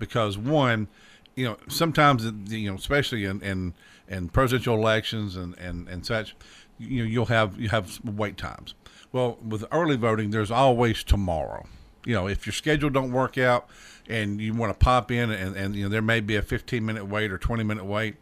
[0.00, 0.88] because one,
[1.36, 3.74] you know, sometimes you know, especially in in,
[4.08, 6.34] in presidential elections and, and, and such,
[6.78, 8.74] you know, you'll have you have wait times.
[9.12, 11.66] Well, with early voting, there's always tomorrow.
[12.04, 13.68] You know, if your schedule don't work out
[14.08, 16.84] and you want to pop in and, and you know there may be a 15
[16.84, 18.16] minute wait or 20 minute wait,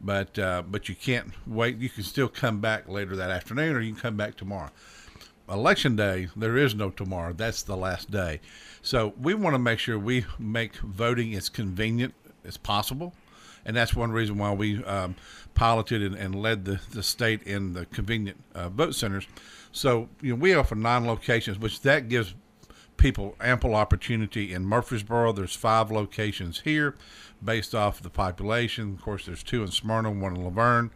[0.00, 1.76] but uh, but you can't wait.
[1.76, 4.70] You can still come back later that afternoon, or you can come back tomorrow.
[5.48, 7.32] Election day, there is no tomorrow.
[7.32, 8.40] That's the last day.
[8.82, 13.14] So we want to make sure we make voting as convenient as possible,
[13.64, 15.16] and that's one reason why we um,
[15.54, 19.26] piloted and, and, led the, the state in the convenient uh, vote centers.
[19.70, 22.34] So you know we offer nine locations, which that gives
[22.96, 25.32] people ample opportunity in Murfreesboro.
[25.32, 26.94] There's five locations here,
[27.42, 28.94] based off the population.
[28.94, 30.90] Of course, there's two in Smyrna, one in La Vergne.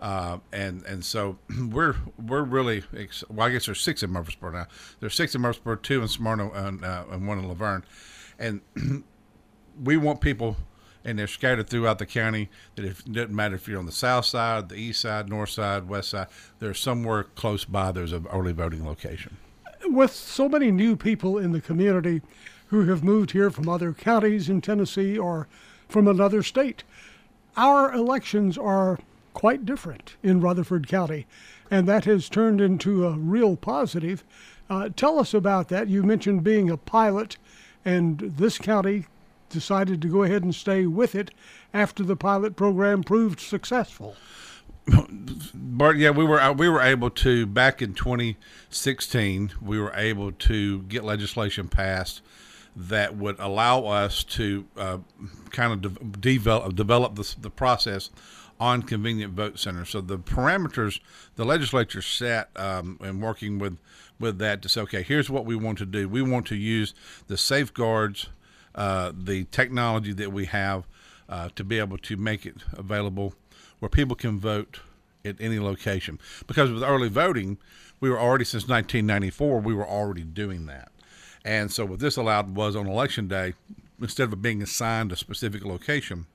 [0.00, 1.38] Uh, and and so
[1.70, 2.82] we're we're really
[3.28, 3.46] well.
[3.46, 4.66] I guess there's six in Murfreesboro now.
[5.00, 7.84] There's six in Murfreesboro, two in Smyrna, and, uh, and one in La Vergne.
[8.38, 8.60] And
[9.82, 10.56] we want people,
[11.04, 12.50] and they're scattered throughout the county.
[12.74, 15.88] That it doesn't matter if you're on the south side, the east side, north side,
[15.88, 16.26] west side.
[16.58, 17.92] There's somewhere close by.
[17.92, 19.36] There's an early voting location.
[19.86, 22.22] With so many new people in the community
[22.68, 25.46] who have moved here from other counties in Tennessee or
[25.88, 26.82] from another state,
[27.56, 28.98] our elections are
[29.34, 31.26] quite different in Rutherford County,
[31.70, 34.24] and that has turned into a real positive.
[34.70, 35.88] Uh, tell us about that.
[35.88, 37.36] You mentioned being a pilot,
[37.84, 39.06] and this county
[39.50, 41.30] decided to go ahead and stay with it
[41.74, 44.16] after the pilot program proved successful.
[45.54, 49.52] Bart, yeah, we were uh, we were able to back in 2016.
[49.62, 52.20] We were able to get legislation passed
[52.76, 54.98] that would allow us to uh,
[55.50, 58.10] kind of de- develop develop the, the process
[58.60, 59.90] on convenient vote centers.
[59.90, 61.00] So the parameters
[61.36, 63.78] the legislature set um, and working with
[64.20, 66.08] with that to say, okay, here's what we want to do.
[66.08, 66.94] We want to use
[67.26, 68.28] the safeguards,
[68.74, 70.86] uh, the technology that we have
[71.28, 73.34] uh, to be able to make it available
[73.80, 74.80] where people can vote
[75.24, 76.18] at any location.
[76.46, 77.58] Because with early voting,
[78.00, 80.90] we were already since 1994, we were already doing that.
[81.44, 83.54] And so what this allowed was on election day,
[84.00, 86.26] instead of being assigned a specific location,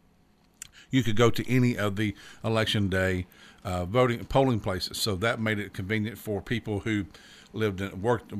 [0.91, 3.25] you could go to any of the election day
[3.63, 4.97] uh, voting polling places.
[4.97, 7.05] So that made it convenient for people who
[7.53, 8.33] lived in worked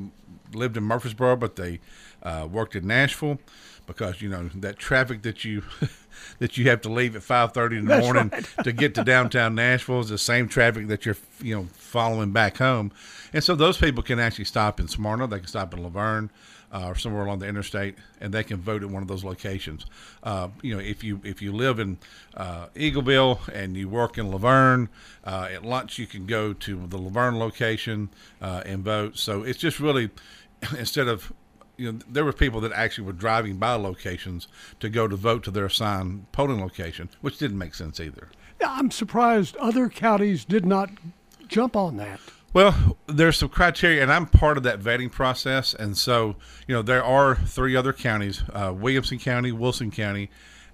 [0.53, 1.79] lived in Murfreesboro, but they
[2.23, 3.39] uh, worked in Nashville
[3.85, 5.63] because you know that traffic that you
[6.39, 8.45] that you have to leave at five thirty in the That's morning right.
[8.63, 12.57] to get to downtown Nashville is the same traffic that you're you know following back
[12.57, 12.91] home,
[13.33, 16.29] and so those people can actually stop in Smyrna, they can stop in La Vergne,
[16.29, 19.85] uh, or somewhere along the interstate, and they can vote at one of those locations.
[20.23, 21.97] Uh, you know, if you if you live in
[22.35, 24.89] uh, Eagleville and you work in La Vergne,
[25.23, 28.09] uh, at lunch you can go to the La Vergne location
[28.41, 29.17] uh, and vote.
[29.17, 30.09] So it's just really
[30.77, 31.33] instead of
[31.77, 34.47] you know, there were people that actually were driving by locations
[34.81, 38.27] to go to vote to their assigned polling location, which didn't make sense either.
[38.65, 40.89] I'm surprised other counties did not
[41.47, 42.19] jump on that.
[42.51, 45.75] Well, there's some criteria, and I'm part of that vetting process.
[45.75, 46.35] And so,
[46.67, 50.31] you know, there are three other counties uh, Williamson County, Wilson County,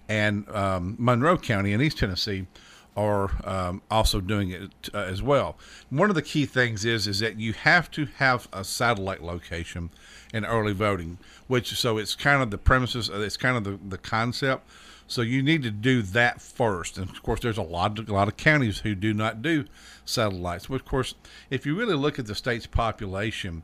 [0.08, 2.48] and um, Monroe County in East Tennessee
[2.96, 5.58] are um, also doing it uh, as well.
[5.90, 9.90] One of the key things is is that you have to have a satellite location
[10.34, 13.90] in early voting, which so it's kind of the premises, uh, it's kind of the,
[13.90, 14.66] the concept.
[15.08, 18.14] So you need to do that first, and of course, there's a lot of, a
[18.14, 19.66] lot of counties who do not do
[20.04, 20.66] satellites.
[20.68, 21.14] But of course,
[21.52, 23.62] if you really look at the state's population,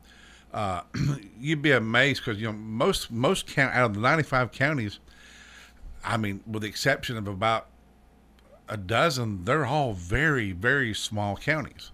[0.52, 0.82] uh,
[1.40, 5.00] you'd be amazed because you know most most count out of the 95 counties.
[6.04, 7.66] I mean, with the exception of about
[8.68, 11.90] a dozen, they're all very very small counties.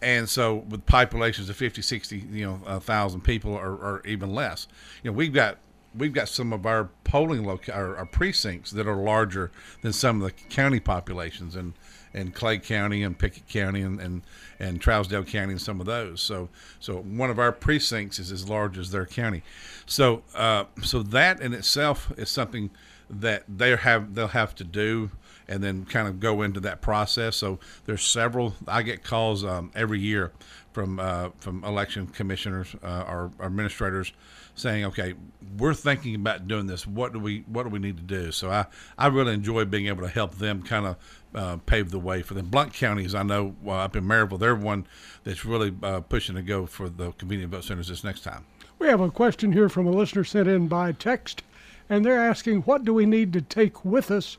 [0.00, 4.32] And so, with populations of 50, 60, you know, a thousand people or, or even
[4.32, 4.68] less,
[5.02, 5.58] you know, we've got
[5.96, 9.50] we've got some of our polling loca- our, our, precincts that are larger
[9.82, 11.74] than some of the county populations and
[12.14, 14.22] in Clay County and Pickett County and, and,
[14.58, 16.20] and Trousdale County and some of those.
[16.20, 16.48] So
[16.80, 19.42] so one of our precincts is as large as their county.
[19.86, 22.70] So uh, so that in itself is something
[23.10, 25.10] that they have they'll have to do
[25.48, 27.36] and then kind of go into that process.
[27.36, 28.54] So there's several.
[28.66, 30.32] I get calls um, every year
[30.72, 34.12] from uh, from election commissioners uh, or administrators
[34.58, 35.14] saying, "Okay,
[35.56, 36.86] we're thinking about doing this.
[36.86, 38.66] What do we What do we need to do?" So I
[38.96, 40.96] I really enjoy being able to help them kind of
[41.34, 42.46] uh, pave the way for them.
[42.46, 44.86] Blount County, as I know, well, up in Maryville, they're one
[45.24, 48.44] that's really uh, pushing to go for the convenient vote centers this next time.
[48.78, 51.42] We have a question here from a listener sent in by text,
[51.88, 54.38] and they're asking, "What do we need to take with us?"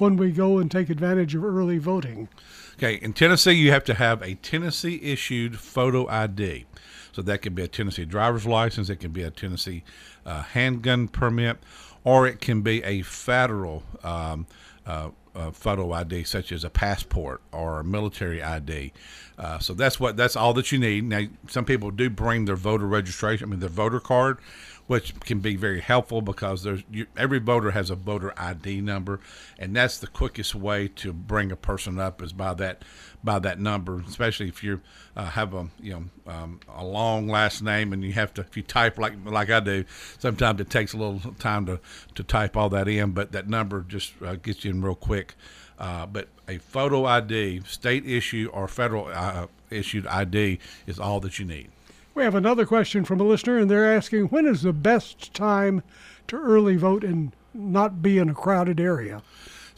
[0.00, 2.28] when we go and take advantage of early voting.
[2.76, 6.64] Okay, in Tennessee, you have to have a Tennessee issued photo ID.
[7.12, 9.84] So that could be a Tennessee driver's license, it can be a Tennessee
[10.24, 11.58] uh, handgun permit,
[12.04, 14.46] or it can be a federal um,
[14.86, 18.92] uh, uh, photo ID, such as a passport or a military ID.
[19.38, 21.04] Uh, so that's what that's all that you need.
[21.04, 24.38] Now, some people do bring their voter registration, I mean their voter card,
[24.86, 29.20] which can be very helpful because there's you, every voter has a voter ID number,
[29.58, 32.82] and that's the quickest way to bring a person up is by that
[33.22, 34.80] by that number, especially if you
[35.16, 38.56] uh, have a you know um, a long last name and you have to if
[38.56, 39.84] you type like like I do,
[40.18, 41.80] sometimes it takes a little time to
[42.14, 45.34] to type all that in, but that number just uh, gets you in real quick.
[45.78, 51.38] Uh, but a photo ID, state issue or federal uh, issued ID, is all that
[51.38, 51.70] you need.
[52.14, 55.82] We have another question from a listener, and they're asking when is the best time
[56.28, 59.22] to early vote and not be in a crowded area?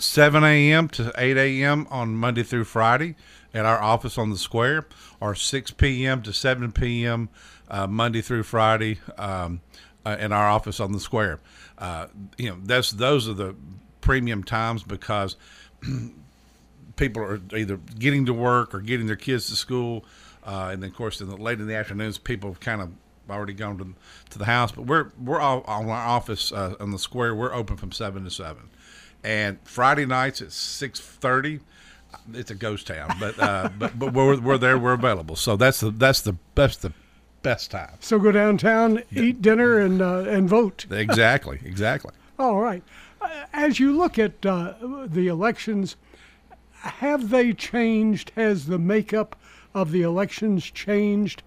[0.02, 0.88] 7 a.m.
[0.88, 1.86] to 8 a.m.
[1.90, 3.14] on Monday through Friday
[3.54, 4.86] at our office on the square,
[5.20, 6.22] or 6 p.m.
[6.22, 7.28] to 7 p.m.
[7.68, 9.60] Uh, Monday through Friday um,
[10.04, 11.38] uh, in our office on the square.
[11.78, 13.54] Uh, you know, that's those are the
[14.00, 15.36] premium times because
[16.96, 20.04] people are either getting to work or getting their kids to school,
[20.44, 22.90] uh, and then of course in the late in the afternoons, people have kind of
[23.30, 23.94] already gone to,
[24.30, 24.72] to the house.
[24.72, 27.34] But we're we're all on our office uh, on the square.
[27.34, 28.70] We're open from seven to seven,
[29.24, 31.60] and Friday nights at six thirty.
[32.34, 34.78] It's a ghost town, but uh, but but we're, we're there.
[34.78, 35.36] We're available.
[35.36, 36.92] So that's the that's the best the
[37.42, 37.94] best time.
[38.00, 40.86] So go downtown, eat dinner, and uh, and vote.
[40.90, 42.12] Exactly, exactly.
[42.38, 42.82] All right.
[43.20, 44.74] Uh, As you look at uh,
[45.06, 45.96] the elections,
[46.72, 48.32] have they changed?
[48.36, 49.36] Has the makeup
[49.74, 51.42] of the elections changed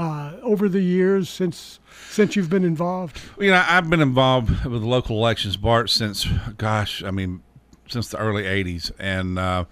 [0.00, 1.78] uh, over the years since
[2.10, 3.20] since you've been involved?
[3.38, 6.26] You know, I've been involved with local elections, Bart, since
[6.56, 7.42] gosh, I mean,
[7.88, 9.64] since the early '80s, and uh,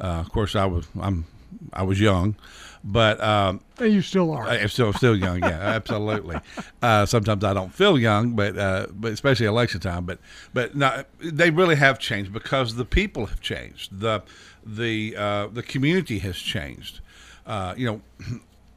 [0.00, 1.26] uh, of course, I was I'm
[1.72, 2.36] I was young,
[2.82, 4.46] but um, And you still are.
[4.48, 5.38] I'm still still young.
[5.40, 6.36] Yeah, absolutely.
[6.82, 10.04] Uh, sometimes I don't feel young, but uh, but especially election time.
[10.06, 10.18] But
[10.52, 14.00] but no, they really have changed because the people have changed.
[14.00, 14.22] the
[14.64, 17.00] the uh, The community has changed.
[17.46, 18.00] Uh, you know,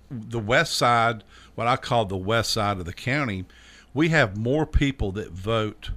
[0.10, 1.24] the west side,
[1.56, 3.46] what I call the west side of the county,
[3.94, 5.92] we have more people that vote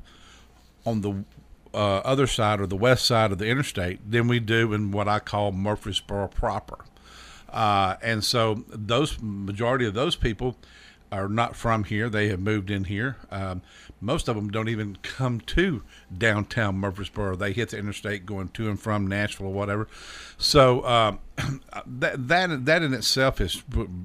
[0.86, 1.24] on the
[1.72, 5.08] uh, other side or the west side of the interstate than we do in what
[5.08, 6.84] I call Murfreesboro proper.
[7.48, 10.56] Uh, and so those majority of those people
[11.12, 12.08] are not from here.
[12.08, 13.16] They have moved in here.
[13.30, 13.62] Um,
[14.00, 15.82] most of them don't even come to
[16.16, 17.36] downtown Murfreesboro.
[17.36, 19.88] They hit the interstate going to and from Nashville or whatever.
[20.38, 21.18] So um,
[21.86, 23.62] that that that in itself has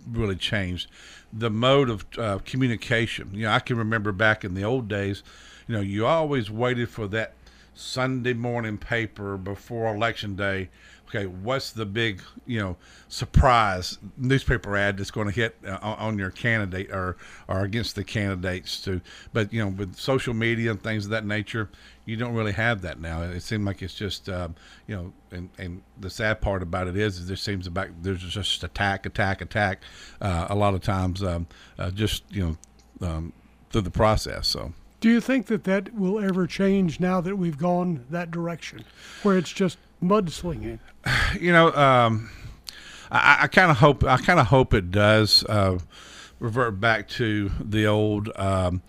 [0.10, 0.90] really changed
[1.32, 3.30] the mode of uh, communication.
[3.34, 5.22] You know, I can remember back in the old days.
[5.68, 7.34] You know, you always waited for that
[7.74, 10.70] Sunday morning paper before election day.
[11.16, 12.76] Okay, what's the big, you know,
[13.08, 17.16] surprise newspaper ad that's going to hit uh, on your candidate or
[17.48, 19.00] or against the candidates to?
[19.32, 21.70] But you know, with social media and things of that nature,
[22.04, 23.22] you don't really have that now.
[23.22, 24.56] It seems like it's just, um,
[24.88, 28.20] you know, and and the sad part about it is, is there seems about there's
[28.22, 29.84] just attack, attack, attack.
[30.20, 31.48] Uh, a lot of times, um,
[31.80, 32.58] uh, just you
[33.02, 33.32] know, um,
[33.70, 34.48] through the process.
[34.48, 34.74] So.
[35.02, 38.84] Do you think that that will ever change now that we've gone that direction,
[39.22, 40.80] where it's just mudslinging?
[41.40, 42.30] you know, um,
[43.12, 45.80] I, I kind of hope I kind of hope it does uh,
[46.40, 48.82] revert back to the old um,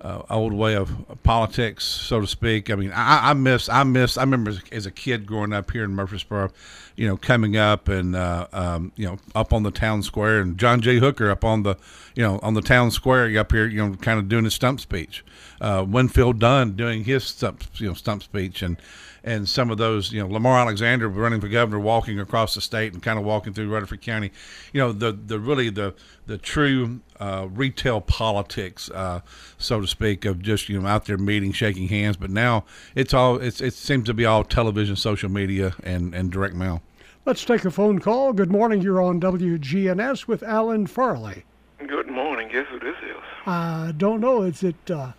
[0.00, 0.90] uh, old way of
[1.22, 2.70] politics, so to speak.
[2.70, 5.84] I mean, I, I miss I miss I remember as, a kid growing up here
[5.84, 6.50] in Murfreesboro,
[6.96, 10.58] you know, coming up and uh, um, you know up on the town square and
[10.58, 10.98] John J.
[10.98, 11.76] Hooker up on the
[12.14, 14.80] you know on the town square up here, you know, kind of doing his stump
[14.80, 15.24] speech.
[15.60, 18.78] Uh, Winfield Dunn doing his stump you know stump speech and
[19.22, 22.92] and some of those, you know, Lamar Alexander running for governor, walking across the state
[22.92, 24.32] and kind of walking through Rutherford County,
[24.72, 25.94] you know, the the really the
[26.26, 29.20] the true uh, retail politics, uh,
[29.58, 32.16] so to speak, of just you know out there meeting, shaking hands.
[32.16, 32.64] But now
[32.94, 36.82] it's all it's it seems to be all television, social media, and and direct mail.
[37.26, 38.32] Let's take a phone call.
[38.32, 38.80] Good morning.
[38.80, 41.44] You're on WGNS with Alan Farley.
[41.86, 42.48] Good morning.
[42.48, 43.16] Guess who this is?
[43.46, 44.42] I don't know.
[44.42, 44.90] Is it?
[44.90, 45.12] Uh,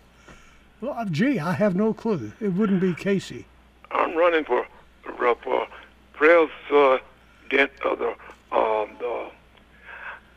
[0.81, 2.31] well, gee, I have no clue.
[2.41, 3.45] It wouldn't be Casey.
[3.91, 4.65] I'm running for
[5.03, 5.67] for, for
[6.13, 8.15] president of the
[8.51, 9.29] um the.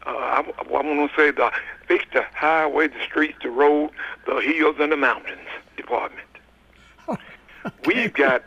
[0.06, 1.50] Uh, I, I'm going to say the
[1.86, 3.90] fix the highway, the streets, the road,
[4.26, 6.26] the hills, and the mountains department.
[7.86, 8.42] We've got.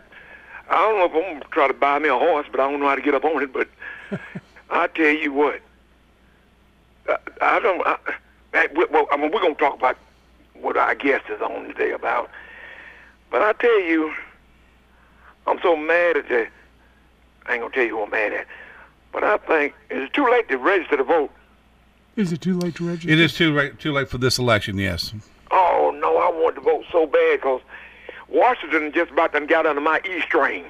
[0.69, 2.69] I don't know if I'm going to try to buy me a horse, but I
[2.69, 3.53] don't know how to get up on it.
[3.53, 3.69] But
[4.69, 5.61] I tell you what,
[7.07, 7.85] I, I don't.
[7.87, 7.97] I,
[8.53, 9.97] I- well, I mean, we're going to talk about
[10.53, 12.29] what our guest is on today about.
[13.29, 14.13] But I tell you,
[15.45, 16.47] I'm so mad at the.
[17.45, 18.45] I ain't gonna tell you who I'm mad at,
[19.13, 21.31] but I think it's too late to register to vote.
[22.17, 23.11] Is it too late to register?
[23.11, 24.77] It is too late too late for this election.
[24.77, 25.13] Yes.
[25.51, 27.61] Oh no, I want to vote so bad because
[28.27, 30.65] Washington just about done got under my E string.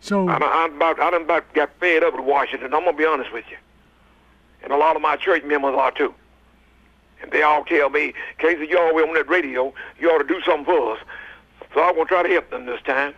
[0.00, 2.72] So I'm, I'm about I done about got fed up with Washington.
[2.72, 3.58] I'm gonna be honest with you,
[4.62, 6.14] and a lot of my church members are too.
[7.20, 9.72] And they all tell me, Casey, you always on that radio.
[9.98, 11.00] You ought to do something for us.
[11.74, 13.14] So I'm gonna try to help them this time.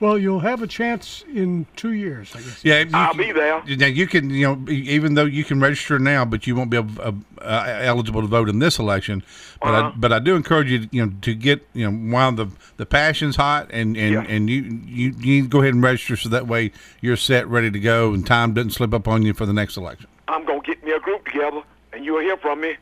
[0.00, 2.64] Well, you'll have a chance in two years, I guess.
[2.64, 3.60] Yeah, I'll can- be there.
[3.66, 6.76] Now you can, you know, even though you can register now, but you won't be
[6.76, 9.24] able, uh, uh, eligible to vote in this election.
[9.60, 9.88] But Uh-huh.
[9.88, 12.46] I, but I do encourage you, to, you know, to get, you know, while the
[12.76, 14.24] the passion's hot, and and, Yeah.
[14.28, 16.70] and you, you you need to go ahead and register so that way
[17.00, 19.76] you're set, ready to go, and time doesn't slip up on you for the next
[19.76, 20.06] election.
[20.28, 22.76] I'm gonna get me a group together, and you'll hear from me.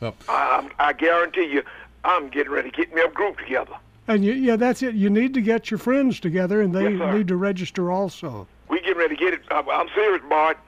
[0.00, 1.62] Well, I, I guarantee you,
[2.04, 3.74] I'm getting ready to get me a group together.
[4.06, 4.94] And you, yeah, that's it.
[4.94, 8.46] You need to get your friends together, and they Yes, need to register also.
[8.68, 9.40] We getting ready to get it.
[9.50, 10.58] I'm, I'm serious, Bart.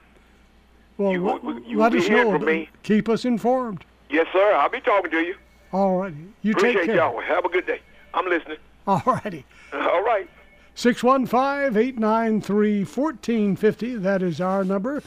[0.97, 2.31] Well, You- let, you let be us know.
[2.31, 2.69] from me.
[2.83, 3.85] Keep us informed.
[4.09, 4.53] Yes, sir.
[4.55, 5.35] I'll be talking to you.
[5.71, 6.13] All right.
[6.41, 6.95] You Appreciate take care.
[6.95, 7.19] y'all.
[7.21, 7.81] Have a good day.
[8.13, 8.57] I'm listening.
[8.87, 9.45] All righty.
[9.73, 10.27] Uh, all right.
[10.75, 13.95] 615 893 1450.
[13.97, 15.03] That is our number.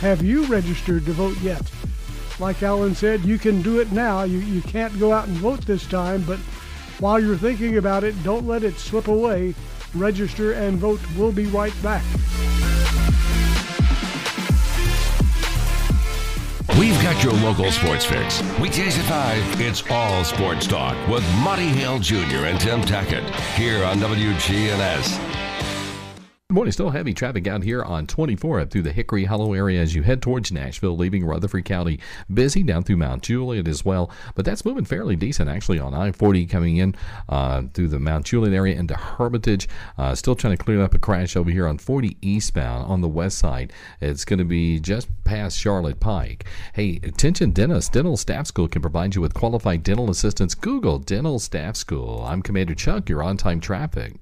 [0.00, 1.62] Have you registered to vote yet?
[2.38, 4.22] Like Alan said, you can do it now.
[4.22, 6.38] You, you can't go out and vote this time, but
[6.98, 9.54] while you're thinking about it, don't let it slip away.
[9.94, 11.00] Register and vote.
[11.16, 12.04] We'll be right back.
[16.78, 18.42] We've got your local sports fix.
[18.60, 22.44] Weekdays at 5, it's all sports talk with Monty Hale Jr.
[22.44, 23.24] and Tim Tackett
[23.54, 25.18] here on WGNS.
[26.48, 26.70] Morning.
[26.70, 30.04] Still heavy traffic out here on 24 up through the Hickory Hollow area as you
[30.04, 31.98] head towards Nashville, leaving Rutherford County.
[32.32, 36.12] Busy down through Mount Juliet as well, but that's moving fairly decent actually on I
[36.12, 36.94] 40 coming in
[37.28, 39.68] uh, through the Mount Juliet area into Hermitage.
[39.98, 43.08] Uh, still trying to clear up a crash over here on 40 eastbound on the
[43.08, 43.72] west side.
[44.00, 46.46] It's going to be just past Charlotte Pike.
[46.74, 47.90] Hey, attention dentists.
[47.90, 50.54] Dental Staff School can provide you with qualified dental assistants.
[50.54, 52.24] Google Dental Staff School.
[52.24, 53.08] I'm Commander Chuck.
[53.08, 54.14] You're on time traffic.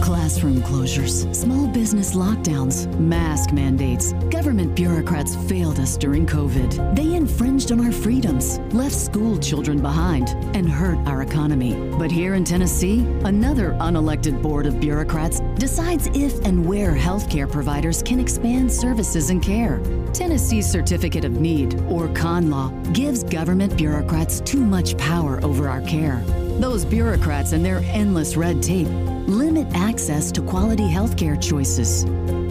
[0.00, 4.12] Classroom closures, small business lockdowns, mask mandates.
[4.30, 6.96] Government bureaucrats failed us during COVID.
[6.96, 11.74] They infringed on our freedoms, left school children behind, and hurt our economy.
[11.98, 18.02] But here in Tennessee, another unelected board of bureaucrats decides if and where healthcare providers
[18.02, 19.80] can expand services and care.
[20.12, 25.82] Tennessee's Certificate of Need, or CON law, gives government bureaucrats too much power over our
[25.82, 26.24] care.
[26.58, 28.88] Those bureaucrats and their endless red tape
[29.28, 32.02] limit access to quality healthcare choices.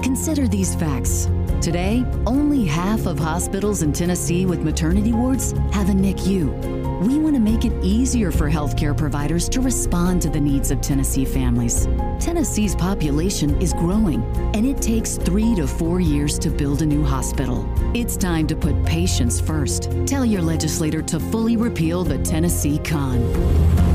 [0.01, 1.29] Consider these facts.
[1.61, 7.05] Today, only half of hospitals in Tennessee with maternity wards have a NICU.
[7.05, 10.79] We want to make it easier for healthcare providers to respond to the needs of
[10.79, 11.85] Tennessee families.
[12.17, 14.23] Tennessee's population is growing,
[14.55, 17.69] and it takes three to four years to build a new hospital.
[17.93, 19.91] It's time to put patients first.
[20.07, 23.86] Tell your legislator to fully repeal the Tennessee Con.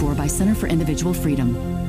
[0.00, 1.79] For by Center for Individual Freedom.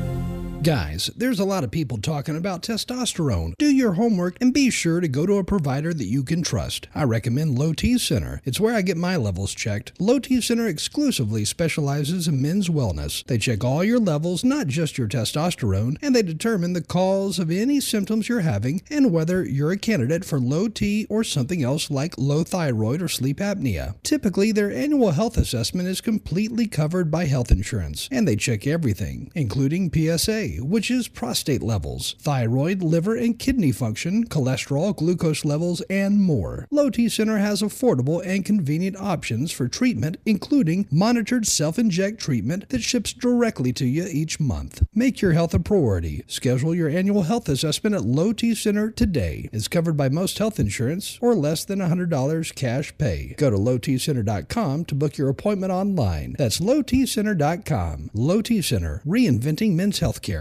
[0.64, 3.58] Guys, there's a lot of people talking about testosterone.
[3.58, 6.88] Do your homework and be sure to go to a provider that you can trust.
[6.94, 8.44] I recommend Low T Center.
[8.46, 10.00] It's where I get my levels checked.
[10.00, 13.26] Low T Center exclusively specializes in men's wellness.
[13.26, 17.50] They check all your levels, not just your testosterone, and they determine the cause of
[17.50, 21.90] any symptoms you're having and whether you're a candidate for low T or something else
[21.90, 23.96] like low thyroid or sleep apnea.
[24.04, 29.32] Typically, their annual health assessment is completely covered by health insurance, and they check everything,
[29.34, 36.22] including PSA, which is prostate levels, thyroid, liver, and kidney function, cholesterol, glucose levels, and
[36.22, 36.68] more.
[36.72, 42.70] Low T Center has affordable and convenient options for treatment, including monitored self inject treatment
[42.70, 44.86] that ships directly to you each month.
[44.94, 46.24] Make your health a priority.
[46.28, 49.50] Schedule your annual health assessment at Low T Center today.
[49.52, 53.36] It's covered by most health insurance or less than $100 cash pay.
[53.38, 56.36] Go to lowtcenter.com to book your appointment online.
[56.38, 58.10] That's lowtcenter.com.
[58.14, 60.41] Low T Center, reinventing men's healthcare.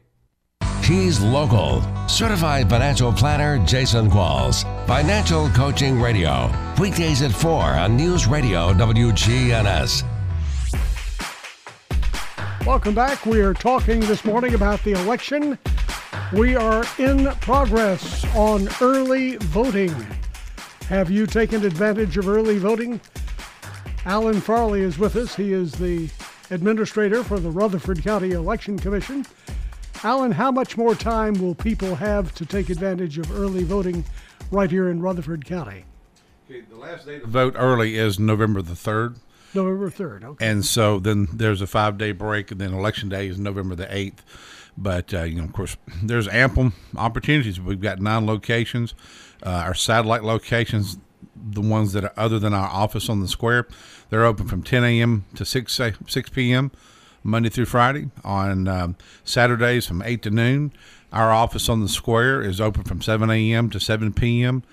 [0.91, 1.81] He's local.
[2.09, 4.65] Certified financial planner Jason Qualls.
[4.85, 6.51] Financial Coaching Radio.
[6.81, 10.03] Weekdays at 4 on News Radio WGNS.
[12.65, 13.25] Welcome back.
[13.25, 15.57] We are talking this morning about the election.
[16.33, 19.95] We are in progress on early voting.
[20.89, 22.99] Have you taken advantage of early voting?
[24.03, 25.37] Alan Farley is with us.
[25.37, 26.09] He is the
[26.49, 29.25] administrator for the Rutherford County Election Commission.
[30.03, 34.03] Alan, how much more time will people have to take advantage of early voting
[34.49, 35.85] right here in Rutherford County?
[36.49, 39.17] Okay, the last day to vote early is November the 3rd.
[39.53, 40.47] November 3rd, okay.
[40.47, 43.85] And so then there's a five day break, and then election day is November the
[43.85, 44.19] 8th.
[44.75, 47.59] But, uh, you know, of course, there's ample opportunities.
[47.61, 48.95] We've got nine locations.
[49.45, 50.97] Uh, our satellite locations,
[51.35, 53.67] the ones that are other than our office on the square,
[54.09, 55.25] they're open from 10 a.m.
[55.35, 56.71] to 6, 6 p.m.
[57.23, 58.09] Monday through Friday.
[58.23, 60.71] On um, Saturdays from 8 to noon,
[61.11, 63.69] our office on the square is open from 7 a.m.
[63.69, 64.63] to 7 p.m.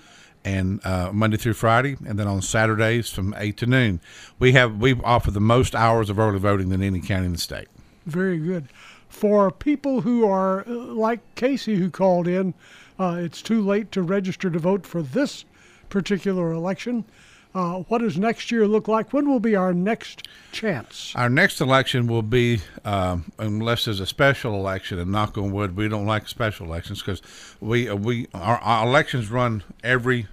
[0.43, 3.99] and uh, Monday through Friday, and then on Saturdays from 8 to noon.
[4.39, 7.39] We have we offer the most hours of early voting than any county in the
[7.39, 7.67] state.
[8.05, 8.67] Very good.
[9.09, 12.53] For people who are uh, like Casey, who called in,
[12.99, 15.45] uh, it's too late to register to vote for this
[15.89, 17.05] particular election.
[17.53, 19.11] Uh, what does next year look like?
[19.11, 21.13] When will be our next chance?
[21.15, 25.75] Our next election will be, um, unless there's a special election, and knock on wood,
[25.75, 27.23] we don't like special elections because
[27.59, 30.27] we uh, we our, our, elections run every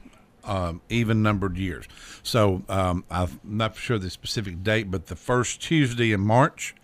[0.45, 1.87] um, even numbered years.
[2.23, 6.75] So um, I'm not sure the specific date, but the first Tuesday in March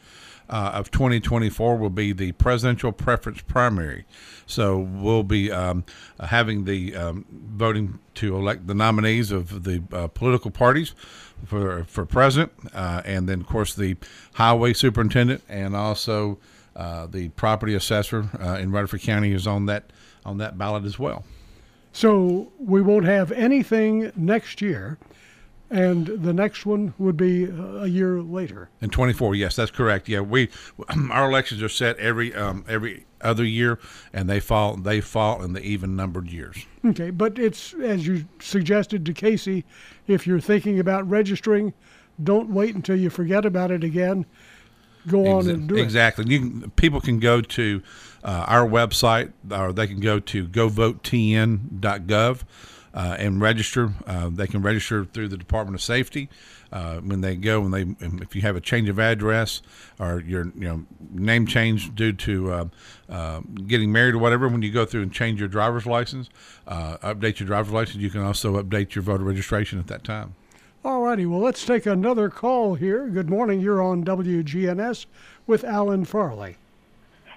[0.53, 4.05] uh, of 2024 will be the presidential preference primary.
[4.46, 5.84] So we'll be um,
[6.20, 10.94] having the um, voting to elect the nominees of the uh, political parties
[11.46, 13.96] for for president, uh, and then of course the
[14.34, 16.38] highway superintendent and also
[16.76, 19.90] uh, the property assessor uh, in Rutherford County is on that
[20.24, 21.24] on that ballot as well.
[21.94, 24.98] So we won't have anything next year
[25.72, 28.68] and the next one would be a year later.
[28.82, 30.06] In 24, yes, that's correct.
[30.06, 30.50] Yeah, we
[31.10, 33.78] our elections are set every um, every other year,
[34.12, 36.66] and they fall they fall in the even numbered years.
[36.84, 39.64] Okay, but it's as you suggested to Casey,
[40.06, 41.72] if you're thinking about registering,
[42.22, 44.26] don't wait until you forget about it again.
[45.08, 46.24] Go on and do exactly.
[46.26, 46.32] it.
[46.42, 46.70] Exactly.
[46.76, 47.82] People can go to
[48.22, 52.42] uh, our website, or they can go to govotetn.gov
[52.95, 53.93] uh, and register.
[54.07, 56.28] Uh, they can register through the Department of Safety
[56.72, 59.62] uh, when they go and they if you have a change of address
[59.99, 62.64] or your you know name change due to uh,
[63.09, 64.49] uh, getting married or whatever.
[64.49, 66.28] When you go through and change your driver's license,
[66.66, 70.34] uh, update your driver's license, you can also update your voter registration at that time.
[70.84, 71.26] All righty.
[71.26, 73.07] Well, let's take another call here.
[73.07, 73.61] Good morning.
[73.61, 75.07] You're on WGNS
[75.47, 76.57] with Alan Farley.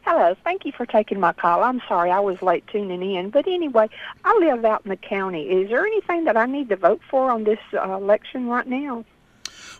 [0.05, 0.35] Hello.
[0.43, 1.63] Thank you for taking my call.
[1.63, 3.31] I'm sorry I was late tuning in.
[3.31, 3.89] But anyway,
[4.23, 5.49] I live out in the county.
[5.49, 9.03] Is there anything that I need to vote for on this uh, election right now?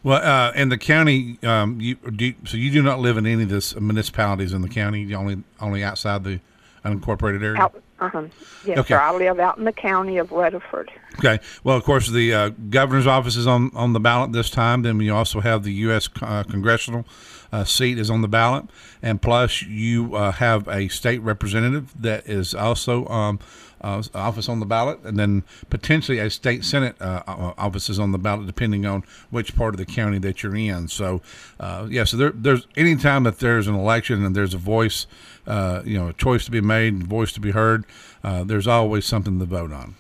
[0.02, 3.44] Well, uh, in the county, um, you do so you do not live in any
[3.44, 5.04] of the municipalities in the county.
[5.04, 6.40] You only only outside the
[6.84, 7.62] unincorporated area.
[7.62, 8.24] Out, uh-huh.
[8.66, 8.96] Yes, okay.
[8.96, 9.00] sir.
[9.00, 10.92] I live out in the county of Rutherford.
[11.20, 11.40] Okay.
[11.64, 14.82] Well, of course, the uh, governor's office is on on the ballot this time.
[14.82, 16.10] Then we also have the U.S.
[16.20, 17.06] Uh, congressional
[17.66, 18.66] seat is on the ballot,
[19.02, 23.40] and plus you uh, have a state representative that is also um,
[23.82, 28.12] uh, office on the ballot, and then potentially a state senate uh, uh, offices on
[28.12, 30.88] the ballot, depending on which part of the county that you're in.
[30.88, 31.22] So,
[31.60, 35.06] uh, yeah, so there, there's anytime that there's an election and there's a voice,
[35.48, 37.86] you know, a choice to be made, a voice to be heard,
[38.24, 39.96] there's always something to vote on.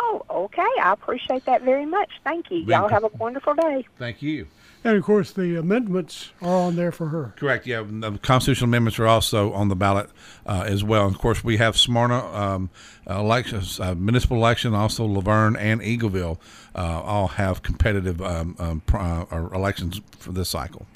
[0.00, 0.62] Oh, okay.
[0.82, 2.10] I appreciate that very much.
[2.24, 2.58] Thank you.
[2.58, 3.86] Y'all have a wonderful day.
[3.98, 4.46] Thank you.
[4.84, 7.34] And of course, the amendments are on there for her.
[7.36, 7.66] Correct.
[7.66, 10.08] Yeah, the constitutional amendments are also on the ballot
[10.46, 11.06] uh, as well.
[11.06, 12.70] And of course, we have Smyrna um,
[13.08, 16.38] elections, uh, municipal election, also La Vergne and Eagleville,
[16.76, 20.86] uh, all have competitive um, um, uh, elections for this cycle.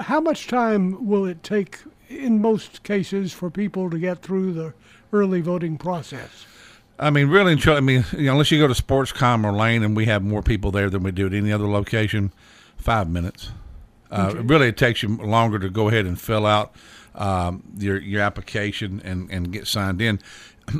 [0.00, 4.74] How much time will it take, in most cases, for people to get through the
[5.12, 6.46] early voting process?
[6.98, 9.96] I mean, really, I mean, you know, unless you go to Sportscom or Lane, and
[9.96, 12.32] we have more people there than we do at any other location
[12.82, 13.50] five minutes.
[14.10, 14.40] Uh, okay.
[14.40, 16.74] Really, it takes you longer to go ahead and fill out
[17.14, 20.20] um, your your application and, and get signed in.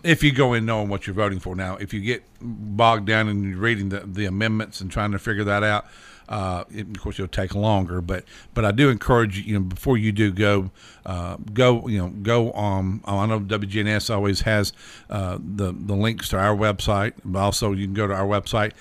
[0.05, 3.29] If you go in knowing what you're voting for, now if you get bogged down
[3.29, 5.87] in reading the, the amendments and trying to figure that out,
[6.29, 8.01] uh, it, of course, it'll take longer.
[8.01, 8.25] But
[8.55, 10.71] but I do encourage you, you know, before you do go,
[11.05, 13.03] uh, go you know go on.
[13.05, 14.73] I know WGNS always has
[15.11, 18.73] uh, the the links to our website, but also you can go to our website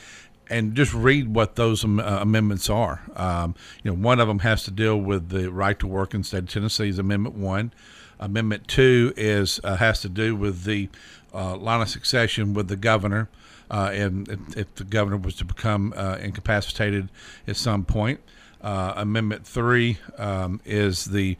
[0.51, 3.01] and just read what those uh, amendments are.
[3.15, 6.21] Um, you know, one of them has to deal with the right to work in
[6.21, 7.73] the state of Amendment one.
[8.19, 10.89] Amendment two is uh, has to do with the
[11.33, 13.29] uh, line of succession with the governor,
[13.71, 17.09] uh, and if, if, the governor was to become uh, incapacitated
[17.47, 18.19] at some point.
[18.61, 21.35] Uh, amendment three um, is the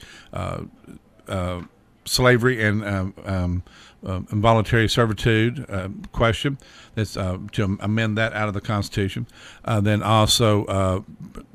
[2.05, 3.63] slavery and um, um,
[4.05, 6.57] uh, involuntary servitude uh, question.
[6.95, 9.27] That's uh, to amend that out of the Constitution.
[9.63, 11.01] Uh, then also uh,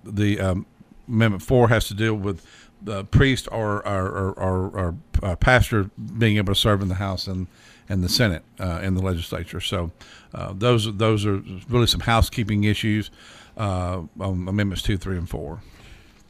[0.05, 0.67] the um,
[1.09, 2.45] Amendment Four has to deal with
[2.81, 6.97] the priest or or, or, or, or uh, pastor being able to serve in the
[6.97, 7.47] House and
[7.89, 9.61] and the Senate uh, and the legislature.
[9.61, 9.91] So
[10.35, 13.11] uh, those those are really some housekeeping issues
[13.57, 15.61] uh, on amendments two, three, and four.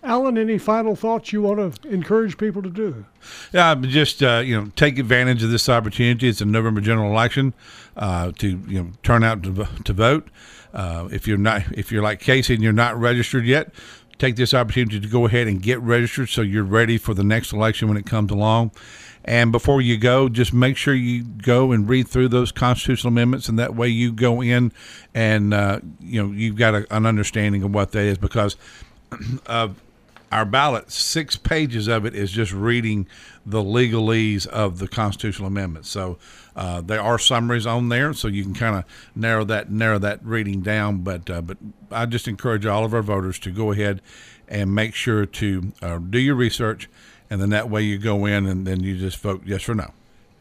[0.07, 3.05] Alan, any final thoughts you want to encourage people to do?
[3.53, 6.29] Yeah, just uh, you know, take advantage of this opportunity.
[6.29, 7.55] It's a November general election
[7.97, 10.29] uh, to you know turn out to, to vote.
[10.73, 13.75] Uh, if you're not, if you're like Casey and you're not registered yet,
[14.19, 17.53] take this opportunity to go ahead and get registered so you're ready for the next
[17.53, 18.71] election when it comes along.
[19.25, 23.49] And before you go, just make sure you go and read through those constitutional amendments,
[23.49, 24.71] and that way you go in
[25.17, 28.57] and uh, you know you've got a, an understanding of what that is because
[29.47, 29.81] of
[30.33, 33.07] our ballot, six pages of it is just reading
[33.45, 35.87] the legalese of the constitutional amendment.
[35.87, 36.19] So
[36.57, 40.25] uh, there are summaries on there, so you can kind of narrow that narrow that
[40.25, 40.99] reading down.
[40.99, 41.59] But uh, but
[41.91, 44.03] I just encourage all of our voters to go ahead
[44.49, 46.89] and make sure to uh, do your research,
[47.31, 49.93] and then that way you go in and then you just vote yes or no.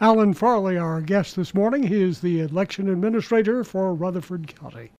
[0.01, 4.91] Alan Farley, our guest this morning, he is the election administrator for Rutherford County.